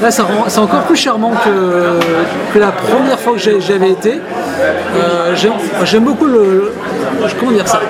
Là, 0.03 0.11
ça 0.11 0.27
c'est 0.49 0.59
encore 0.59 0.83
plus 0.83 0.97
charmant 0.97 1.33
que, 1.45 2.59
la 2.59 2.73
première 2.73 3.19
fois 3.19 3.35
que 3.35 3.39
j'avais 3.39 3.91
été. 3.91 4.21
J'aime 5.85 6.05
beaucoup 6.05 6.27
le, 6.27 6.73
comment 7.39 7.53
dire 7.53 7.67
ça, 7.69 7.81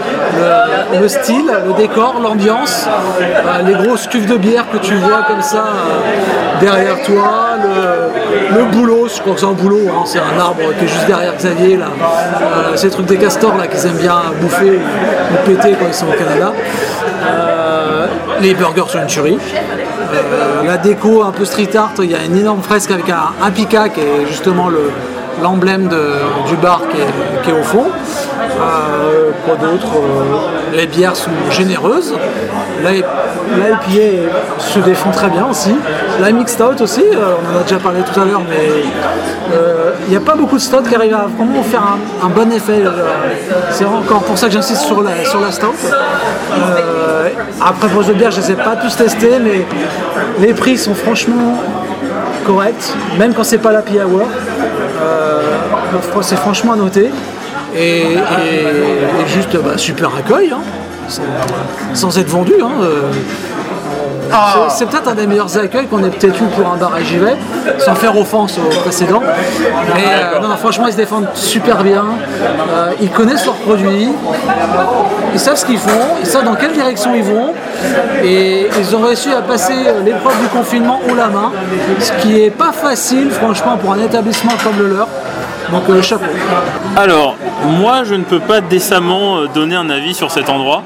le, 0.92 1.00
le 1.00 1.08
style, 1.08 1.50
le 1.66 1.72
décor, 1.74 2.16
l'ambiance, 2.22 2.86
euh, 3.20 3.62
les 3.66 3.74
grosses 3.74 4.06
cuves 4.06 4.26
de 4.30 4.36
bière 4.36 4.64
que 4.72 4.78
tu 4.78 4.94
vois 4.96 5.22
comme 5.28 5.42
ça 5.42 5.64
euh, 5.66 6.60
derrière 6.60 7.02
toi, 7.02 7.56
le, 8.54 8.64
boulot, 8.64 9.08
je 9.14 9.20
crois 9.20 9.34
que 9.34 9.40
c'est 9.40 9.46
un 9.46 9.52
boulot, 9.52 9.80
hein, 9.90 10.02
c'est 10.04 10.18
un 10.18 10.38
arbre 10.40 10.60
qui 10.78 10.84
est 10.84 10.88
juste 10.88 11.06
derrière 11.06 11.34
Xavier 11.36 11.76
là. 11.76 11.86
Euh, 11.86 12.72
c'est 12.76 12.86
le 12.86 12.92
truc 12.92 13.06
des 13.06 13.16
castors 13.16 13.56
là 13.56 13.66
qu'ils 13.66 13.84
aiment 13.86 13.98
bien 13.98 14.16
bouffer 14.40 14.70
ou, 14.70 15.46
péter 15.46 15.72
quand 15.78 15.86
ils 15.86 15.94
sont 15.94 16.06
au 16.08 16.12
Canada. 16.12 16.52
Les 18.40 18.54
burgers 18.54 18.88
sur 18.88 18.98
une 19.00 19.06
tuerie. 19.06 19.38
Euh, 20.14 20.66
la 20.66 20.76
déco 20.76 21.22
un 21.22 21.30
peu 21.30 21.44
street 21.44 21.74
art, 21.76 21.92
il 22.00 22.10
y 22.10 22.14
a 22.14 22.24
une 22.24 22.36
énorme 22.36 22.60
fresque 22.62 22.90
avec 22.90 23.08
un, 23.08 23.30
un 23.42 23.50
qui 23.50 23.62
est 24.00 24.26
justement 24.28 24.68
le- 24.68 24.90
l'emblème 25.42 25.88
du 26.48 26.56
bar 26.56 26.82
qui 27.44 27.50
est 27.50 27.52
au 27.52 27.62
fond. 27.62 27.86
Euh, 28.62 29.30
quoi 29.44 29.56
d'autre 29.56 29.88
Euh, 29.96 30.76
Les 30.76 30.86
bières 30.86 31.16
sont 31.16 31.30
généreuses. 31.50 32.14
La 32.82 32.90
se 34.58 34.78
défend 34.80 35.10
très 35.10 35.28
bien 35.28 35.46
aussi. 35.50 35.74
La 36.20 36.32
mixed 36.32 36.60
out 36.60 36.80
aussi, 36.80 37.02
euh, 37.02 37.34
on 37.38 37.56
en 37.56 37.60
a 37.60 37.62
déjà 37.62 37.76
parlé 37.78 38.00
tout 38.02 38.18
à 38.18 38.24
l'heure, 38.24 38.42
mais 38.48 38.82
il 40.06 40.10
n'y 40.10 40.16
a 40.16 40.20
pas 40.20 40.34
beaucoup 40.34 40.56
de 40.56 40.60
stout 40.60 40.82
qui 40.82 40.94
arrivent 40.94 41.14
à 41.14 41.26
vraiment 41.36 41.62
faire 41.62 41.82
un, 42.24 42.28
bon 42.28 42.50
effet. 42.50 42.82
C'est 43.70 43.84
encore 43.84 44.22
pour 44.22 44.38
ça 44.38 44.46
que 44.46 44.52
j'insiste 44.52 44.82
sur 44.82 45.02
la, 45.02 45.24
sur 45.24 45.40
après, 47.64 47.88
pour 47.88 48.00
autres 48.00 48.14
bières, 48.14 48.30
je 48.30 48.40
ne 48.40 48.46
les 48.46 48.52
ai 48.52 48.56
pas 48.56 48.76
tous 48.76 48.96
testés, 48.96 49.38
mais 49.40 49.64
les 50.40 50.54
prix 50.54 50.76
sont 50.76 50.94
franchement 50.94 51.58
corrects, 52.44 52.92
même 53.18 53.34
quand 53.34 53.44
c'est 53.44 53.58
pas 53.58 53.72
la 53.72 53.82
Hour. 54.04 54.26
C'est 56.22 56.36
franchement 56.36 56.72
à 56.72 56.76
noter. 56.76 57.10
Et, 57.76 57.98
et- 58.02 58.04
et 58.14 59.26
juste 59.26 59.56
bah, 59.62 59.76
super 59.76 60.10
accueil, 60.16 60.52
hein, 60.52 60.60
sans, 61.94 62.16
être 62.18 62.28
vendu. 62.28 62.54
hein, 62.62 62.70
euh, 62.82 63.02
Ah. 64.34 64.66
C'est- 64.70 64.86
peut-être 64.86 65.08
un 65.10 65.14
des 65.14 65.26
meilleurs 65.26 65.58
accueils 65.58 65.86
qu'on 65.86 66.02
ait 66.04 66.08
peut-être 66.08 66.40
eu 66.40 66.46
pour 66.56 66.66
un 66.72 66.76
bar 66.76 66.94
à 66.94 67.00
JV, 67.02 67.32
sans 67.78 67.94
faire 67.94 68.16
offense 68.18 68.56
aux 68.58 68.80
précédents. 68.80 69.20
Mais 69.94 70.04
euh, 70.06 70.40
non, 70.40 70.56
franchement, 70.56 70.86
ils 70.86 70.92
se 70.92 70.96
défendent 70.96 71.28
super 71.34 71.82
bien. 71.84 72.02
Euh, 72.72 72.92
ils 73.02 73.10
connaissent 73.10 73.44
leurs 73.44 73.56
produits. 73.56 74.08
Ils 75.34 75.38
savent 75.40 75.56
ce 75.56 75.66
qu'ils 75.66 75.76
font. 75.78 75.90
Ils 76.20 76.26
savent 76.26 76.44
dans 76.46 76.54
quelle 76.54 76.72
direction 76.72 77.14
ils 77.14 77.24
vont. 77.24 77.52
Et 78.24 78.68
ils 78.78 78.96
ont 78.96 79.00
réussi 79.02 79.28
à 79.34 79.42
passer 79.42 79.74
l'épreuve 80.02 80.40
du 80.40 80.48
confinement 80.48 81.00
haut 81.10 81.14
la 81.14 81.26
main. 81.28 81.52
Ce 82.00 82.12
qui 82.22 82.40
est 82.42 82.50
pas 82.50 82.72
facile, 82.72 83.30
franchement, 83.30 83.76
pour 83.76 83.92
un 83.92 83.98
établissement 84.00 84.52
comme 84.64 84.78
le 84.78 84.94
leur. 84.96 85.08
Euh. 85.72 87.00
Alors, 87.00 87.36
moi, 87.64 88.04
je 88.04 88.14
ne 88.14 88.24
peux 88.24 88.40
pas 88.40 88.60
décemment 88.60 89.38
euh, 89.38 89.46
donner 89.48 89.76
un 89.76 89.88
avis 89.90 90.14
sur 90.14 90.30
cet 90.30 90.48
endroit. 90.48 90.82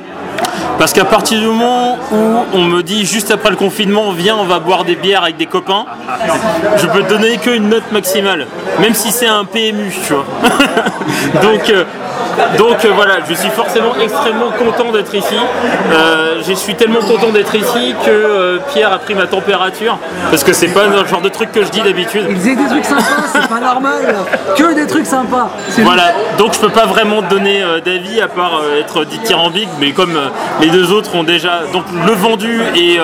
Parce 0.78 0.92
qu'à 0.92 1.04
partir 1.04 1.40
du 1.40 1.46
moment 1.46 1.96
où 2.12 2.38
on 2.52 2.62
me 2.62 2.82
dit 2.82 3.06
juste 3.06 3.30
après 3.30 3.50
le 3.50 3.56
confinement, 3.56 4.12
viens, 4.12 4.36
on 4.36 4.44
va 4.44 4.58
boire 4.58 4.84
des 4.84 4.94
bières 4.94 5.22
avec 5.22 5.38
des 5.38 5.46
copains, 5.46 5.86
je 6.76 6.86
peux 6.86 7.02
donner 7.04 7.38
qu'une 7.38 7.70
note 7.70 7.90
maximale, 7.92 8.46
même 8.80 8.92
si 8.92 9.10
c'est 9.10 9.26
un 9.26 9.46
PMU, 9.46 9.90
tu 10.06 10.12
vois. 10.12 10.26
donc, 11.42 11.70
euh, 11.70 11.84
donc 12.58 12.84
euh, 12.84 12.90
voilà, 12.94 13.16
je 13.28 13.34
suis 13.34 13.48
forcément 13.50 13.94
extrêmement 14.00 14.50
content 14.50 14.92
d'être 14.92 15.14
ici. 15.14 15.36
Euh, 15.92 16.42
je 16.46 16.52
suis 16.52 16.74
tellement 16.74 17.00
content 17.00 17.30
d'être 17.30 17.54
ici 17.54 17.94
que 18.04 18.10
euh, 18.10 18.58
Pierre 18.72 18.92
a 18.92 18.98
pris 18.98 19.14
ma 19.14 19.26
température, 19.26 19.98
parce 20.30 20.44
que 20.44 20.52
c'est 20.52 20.68
pas 20.68 20.86
le 20.86 21.06
genre 21.06 21.20
de 21.20 21.28
truc 21.28 21.52
que 21.52 21.64
je 21.64 21.70
dis 21.70 21.80
d'habitude. 21.80 22.26
Ils 22.28 22.36
faisaient 22.36 22.56
des 22.56 22.66
trucs 22.66 22.84
sympas, 22.84 23.02
c'est 23.32 23.48
pas 23.48 23.60
normal. 23.60 24.14
Que 24.56 24.74
des 24.74 24.86
trucs 24.86 25.06
sympas. 25.06 25.50
Voilà, 25.78 26.12
donc 26.38 26.54
je 26.54 26.58
peux 26.58 26.68
pas 26.68 26.86
vraiment 26.86 27.22
donner 27.22 27.62
d'avis 27.84 28.20
à 28.20 28.28
part 28.28 28.60
être 28.78 29.04
dithyrambique, 29.04 29.68
mais 29.80 29.92
comme 29.92 30.18
les 30.60 30.68
deux 30.68 30.92
autres 30.92 31.14
ont 31.14 31.24
déjà, 31.24 31.60
donc 31.72 31.84
le 32.06 32.12
vendu 32.12 32.60
et 32.74 32.98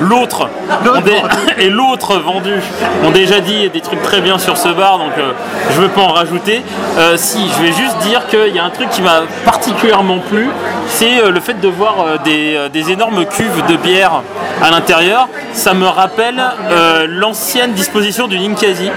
l'autre 0.00 0.48
et 1.58 1.70
l'autre 1.70 2.18
vendu 2.18 2.54
ont 3.04 3.10
déjà 3.10 3.40
dit 3.40 3.68
des 3.70 3.80
trucs 3.80 4.02
très 4.02 4.20
bien 4.20 4.38
sur 4.38 4.56
ce 4.56 4.68
bar, 4.68 4.98
donc 4.98 5.12
je 5.70 5.80
veux 5.80 5.88
pas 5.88 6.02
en 6.02 6.12
rajouter. 6.12 6.62
Si, 7.16 7.48
je 7.56 7.62
vais 7.62 7.72
juste 7.72 7.98
dire 7.98 8.26
qu'il 8.26 8.54
y 8.54 8.58
a 8.58 8.63
un 8.64 8.70
truc 8.70 8.88
qui 8.90 9.02
m'a 9.02 9.22
particulièrement 9.44 10.18
plu, 10.18 10.48
c'est 10.88 11.20
euh, 11.20 11.30
le 11.30 11.40
fait 11.40 11.60
de 11.60 11.68
voir 11.68 11.96
euh, 12.00 12.16
des, 12.24 12.54
euh, 12.56 12.68
des 12.68 12.90
énormes 12.90 13.24
cuves 13.26 13.62
de 13.68 13.76
bière 13.76 14.22
à 14.62 14.70
l'intérieur. 14.70 15.28
Ça 15.52 15.74
me 15.74 15.86
rappelle 15.86 16.42
euh, 16.70 17.06
l'ancienne 17.08 17.72
disposition 17.72 18.26
du 18.26 18.38
Ninkasi. 18.38 18.90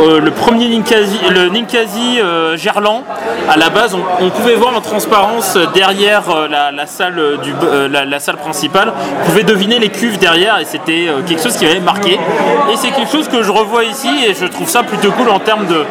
Euh, 0.00 0.20
le 0.20 0.30
premier 0.30 0.68
Ninkasi, 0.68 1.18
le 1.30 1.48
Ninkasi 1.48 2.20
euh, 2.20 2.56
Gerland, 2.56 3.02
à 3.48 3.56
la 3.56 3.70
base, 3.70 3.94
on, 3.94 4.24
on 4.24 4.30
pouvait 4.30 4.54
voir 4.56 4.76
en 4.76 4.80
transparence 4.80 5.56
derrière 5.74 6.24
la, 6.50 6.72
la 6.72 6.86
salle 6.86 7.38
du, 7.42 7.52
la, 7.90 8.04
la 8.04 8.20
salle 8.20 8.36
principale, 8.36 8.92
on 9.22 9.26
pouvait 9.26 9.44
deviner 9.44 9.78
les 9.78 9.88
cuves 9.88 10.18
derrière 10.18 10.58
et 10.58 10.64
c'était 10.64 11.08
quelque 11.26 11.42
chose 11.42 11.56
qui 11.56 11.64
m'avait 11.64 11.80
marqué. 11.80 12.14
Et 12.72 12.76
c'est 12.76 12.90
quelque 12.90 13.10
chose 13.10 13.28
que 13.28 13.42
je 13.42 13.50
revois 13.50 13.84
ici 13.84 14.08
et 14.26 14.34
je 14.34 14.46
trouve 14.46 14.68
ça 14.68 14.82
plutôt 14.82 15.10
cool 15.12 15.30
en 15.30 15.38
termes 15.38 15.66
de, 15.66 15.84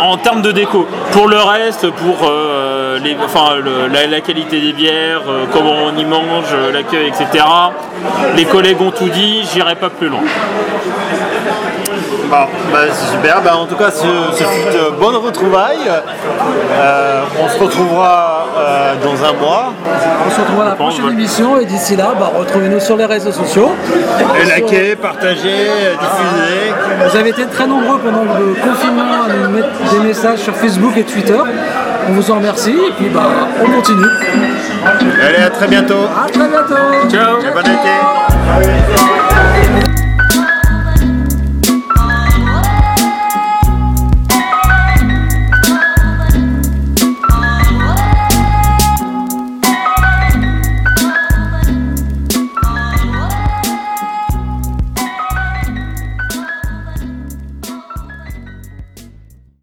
en 0.00 0.16
termes 0.18 0.42
de 0.42 0.52
déco. 0.52 0.86
Pour 1.12 1.28
le 1.28 1.38
reste, 1.38 1.90
pour 1.90 2.15
euh, 2.24 2.98
les, 3.02 3.16
enfin, 3.24 3.56
le- 3.62 3.88
la, 3.88 4.06
la 4.06 4.20
qualité 4.20 4.60
des 4.60 4.72
bières, 4.72 5.22
euh, 5.28 5.44
comment 5.52 5.74
on 5.92 5.96
y 5.96 6.04
mange, 6.04 6.52
euh, 6.52 6.72
l'accueil, 6.72 7.08
etc. 7.08 7.44
Les 8.36 8.44
collègues 8.44 8.80
ont 8.80 8.90
tout 8.90 9.08
dit, 9.08 9.42
j'irai 9.52 9.74
pas 9.74 9.90
plus 9.90 10.08
loin. 10.08 10.20
Bon, 12.28 12.36
bah, 12.72 12.78
c'est 12.92 13.12
super. 13.16 13.40
Bah, 13.42 13.56
en 13.56 13.66
tout 13.66 13.76
cas, 13.76 13.90
ce, 13.90 14.06
ce 14.36 14.42
fut 14.42 14.66
de 14.76 14.90
bonnes 15.00 15.14
retrouvailles. 15.16 15.88
Euh, 16.72 17.22
on 17.40 17.48
se 17.48 17.56
retrouvera 17.62 18.46
euh, 18.58 18.94
dans 19.04 19.24
un 19.24 19.32
mois. 19.34 19.72
On 20.26 20.30
se 20.34 20.40
retrouve 20.40 20.60
à 20.60 20.64
la 20.64 20.70
prochaine 20.72 21.04
ouais. 21.04 21.12
émission 21.12 21.56
et 21.60 21.64
d'ici 21.64 21.94
là, 21.94 22.14
bah, 22.18 22.32
retrouvez-nous 22.36 22.80
sur 22.80 22.96
les 22.96 23.04
réseaux 23.06 23.30
sociaux. 23.30 23.70
Et 24.40 24.44
likez, 24.60 24.96
partagez, 24.96 25.68
euh, 25.70 25.92
diffusez. 26.00 27.08
Vous 27.10 27.16
avez 27.16 27.30
été 27.30 27.46
très 27.46 27.66
nombreux 27.68 27.98
pendant 27.98 28.22
le 28.24 28.54
confinement 28.54 29.22
à 29.24 29.28
nous 29.32 29.50
mettre 29.50 29.68
des 29.92 30.00
messages 30.00 30.40
sur 30.40 30.54
Facebook 30.56 30.96
et 30.96 31.04
Twitter. 31.04 31.38
On 32.08 32.12
vous 32.12 32.30
en 32.30 32.36
remercie 32.36 32.70
et 32.70 32.92
puis 32.96 33.08
bah, 33.08 33.48
on 33.60 33.68
continue. 33.70 34.06
Allez, 35.22 35.42
à 35.44 35.50
très 35.50 35.66
bientôt. 35.66 36.04
À 36.04 36.28
très 36.30 36.48
bientôt 36.48 37.08
Ciao 37.10 37.38
Bon 37.52 37.60
été. 37.60 37.90